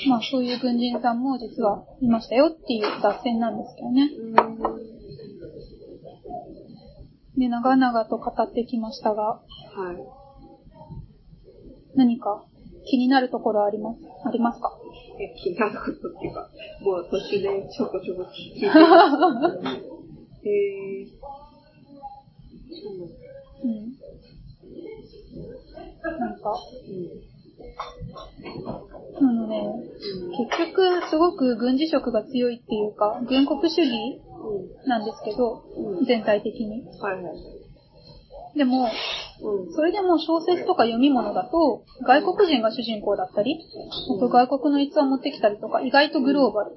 [0.08, 4.10] まあそういう軍人さんも実はいましたよっていう脱線なんですけどね。
[4.18, 4.22] う
[7.36, 7.40] ん。
[7.40, 9.40] で、長々と語ってきましたが、は
[9.92, 9.96] い。
[11.96, 12.44] 何か
[12.86, 14.78] 気になるところありますありますか？
[14.78, 14.79] え、
[15.36, 16.48] 気になることっていうか、
[16.80, 18.80] もう途中でちょこちょこ聞いてます。
[20.46, 21.08] えー、
[22.70, 23.14] そうなんだ
[23.62, 23.92] うん。
[26.18, 26.54] なんか、
[26.88, 27.30] うん。
[29.16, 29.62] あのね、
[30.48, 34.22] 結局すごく軍事色が強いっていうか、軍国主義
[34.84, 35.62] うなんですけど、
[36.02, 36.04] ん。
[36.06, 36.84] 全体的に。
[37.00, 37.59] はいはい。
[38.56, 38.88] でも、
[39.42, 39.72] うん。
[39.72, 43.58] それでも小説とか読み物だと、外国人が主人公だったり、
[44.20, 46.72] 外国の逸話を持ってきたりとか、意外とグローバル。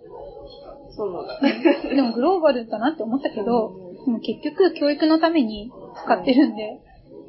[0.95, 1.39] そうなんだ。
[1.95, 3.73] でもグローバルだなって思ったけど、
[4.05, 5.71] でも結局教育のために
[6.03, 6.79] 使ってるんで、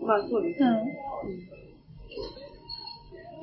[0.02, 0.68] まあそうですね。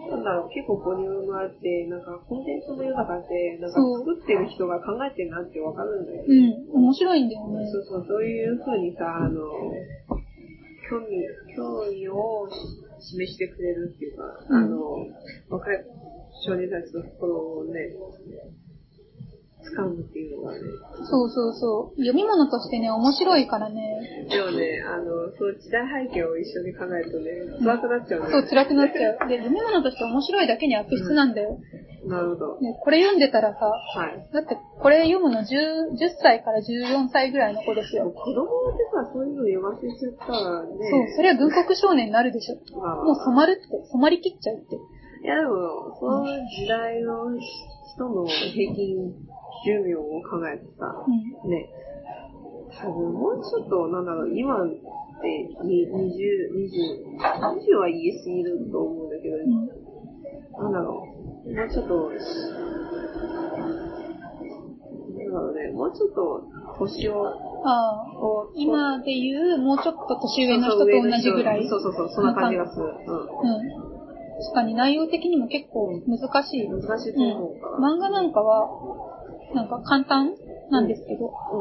[0.05, 0.11] うん。
[0.11, 6.25] なんだろう、結構ボリュームあって、なんかコンテンツの豊かって、なんか作ってる人が考えてるなってわかるんだよね。
[6.73, 7.67] うん、面白いんだよね。
[7.71, 9.41] そうそう、そういう風にさ、あの、
[10.91, 12.49] 興味、興味を
[12.99, 15.07] 示してくれるっていうか、うんあの、
[15.49, 15.77] 若い
[16.43, 17.95] 少年たちの心をね、
[19.63, 20.59] 掴むっていうのがね。
[21.09, 22.01] そうそうそう。
[22.01, 24.27] 読み物としてね、面白いからね。
[24.30, 27.31] でもね、あの、そう時代背景を一緒に考えるとね、
[27.63, 28.27] 辛くなっちゃうね。
[28.31, 29.30] そう、辛くなっちゃう。
[29.30, 31.59] で、読み物として面白いだけに悪質なんだよ。
[32.05, 32.59] なるほど。
[32.59, 34.27] ね、これ読んでたらさ、はい。
[34.33, 38.09] だってこれ読むの 10, 10歳から14歳ぐらいの子ですよ。
[38.09, 40.69] 子供ってさ、そういうの読ませちゃったらね。
[40.89, 42.57] そう、それは軍国少年になるでしょ。
[42.81, 44.75] まあもう染まるって、染まりきっちゃうって。
[44.75, 49.13] いやでも、その時代の人の平均
[49.63, 51.51] 寿命を考えてさ、うん。
[51.51, 51.69] ね、
[52.81, 54.81] 多分もうちょっと、なんだろう、今って
[55.63, 59.69] に20、20、20は言い過ぎると思うんだけど、うん。
[60.57, 61.10] なんだろう、
[61.41, 62.15] もうちょっと、な
[65.26, 66.43] んだろうね、もうちょっと
[66.77, 67.26] 年を、
[67.65, 71.68] ああ、を今で言う、もうちょっと年上の人と同じぐらい。
[71.68, 72.85] そうそうそう、そんな感じがする。
[72.85, 72.95] ううん。
[74.38, 76.68] 確かに内容的にも結構難しい。
[76.68, 76.80] ん。
[76.80, 77.77] 難しいと思うから。
[77.77, 78.69] 漫画なんかは、
[79.55, 80.35] なんか簡単
[80.69, 81.57] なんですけど、う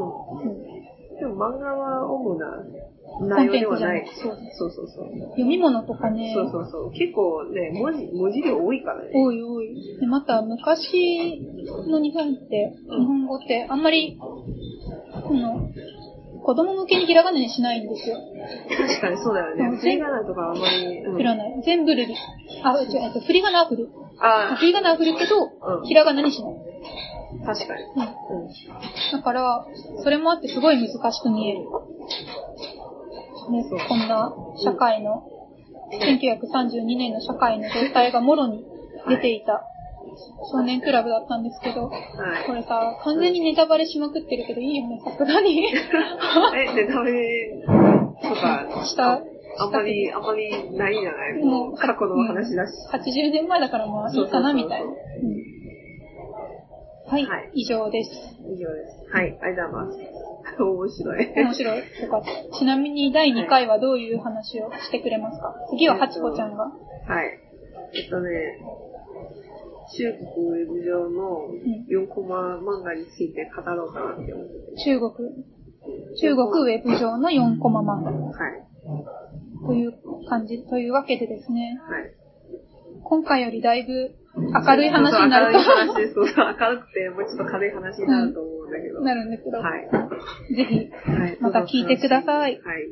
[0.47, 0.51] ん。
[0.51, 0.80] うん
[1.21, 2.47] でも漫画は主な
[3.37, 4.01] 内容ではない。
[4.01, 5.05] コンテンツそうそうそう。
[5.37, 6.91] 読み物とかね、そうそうそう。
[6.93, 9.11] 結構ね、文字、文字量多いからね。
[9.13, 9.99] 多い多い。
[9.99, 11.39] で、また昔
[11.87, 15.69] の日本って、日本語ってあんまり、この、
[16.43, 18.17] 子供向けにひらがなにしないんですよ。
[18.75, 19.77] 確かにそうだようんね。
[19.77, 21.03] 振り仮名とかあんまり。
[21.05, 21.61] うん振らない。
[21.63, 22.15] 全部ルリ。
[22.63, 23.89] あ、違う、えっと、振り仮名は振る。
[24.19, 26.55] あ振り仮名は振るけど、うんひらがなにしない。
[27.43, 27.83] あ、確かに。
[27.83, 28.01] うん。
[28.01, 28.05] う
[28.45, 28.49] ん。
[29.11, 29.65] だから、
[30.03, 31.59] それもあってすごい難しく見える。
[31.61, 31.65] ね、
[33.87, 34.33] こんな
[34.63, 35.23] 社会の、
[35.91, 38.63] 1932年の社会の状態がもろに
[39.09, 39.63] 出ていた
[40.51, 41.91] 少年クラブだったんですけど、は
[42.43, 42.47] い。
[42.47, 45.65] これさ、完全にネタバレしまくってるけどいいよね、さすがに。
[45.67, 45.71] え、
[46.75, 47.11] で、ダメ
[48.21, 49.21] とか、した、
[49.59, 51.43] あんまり、あんまりないんじゃない？
[51.43, 52.73] もう過去の話だし。
[52.93, 54.85] 80年前だからまあいいかな、みたいな。
[54.85, 55.50] うん
[57.11, 58.09] はい、はい以上です。
[58.47, 59.11] 以上です。
[59.11, 60.15] はい、ありがとうございま
[60.47, 60.63] す。
[60.63, 61.33] 面白い。
[61.35, 61.77] 面白い。
[61.77, 62.57] よかった。
[62.57, 65.53] ちなみに第2回はどういう話をしてくれますか？
[65.71, 66.63] 次はハチコちゃんが。
[66.63, 67.37] はい。
[67.99, 68.29] えっとね、
[69.91, 71.51] 中国ウェブ上の
[71.91, 74.83] 4コマ漫画について語ろうかなって思ってて。
[74.85, 75.11] 中国、
[76.15, 78.63] 中国ウェブ上の4コマ漫画はい。
[79.67, 79.93] という
[80.29, 82.13] 感じ、というわけでですね、はい。
[83.03, 85.53] 今回よりだいぶ明るい話になる
[86.13, 88.99] そうそう明るくて、もうちょっと軽い話になると思うんだけど。
[88.99, 89.89] となるんですけど、はい。
[90.55, 91.37] ぜひはい。
[91.41, 92.87] また聞いてくださいはい。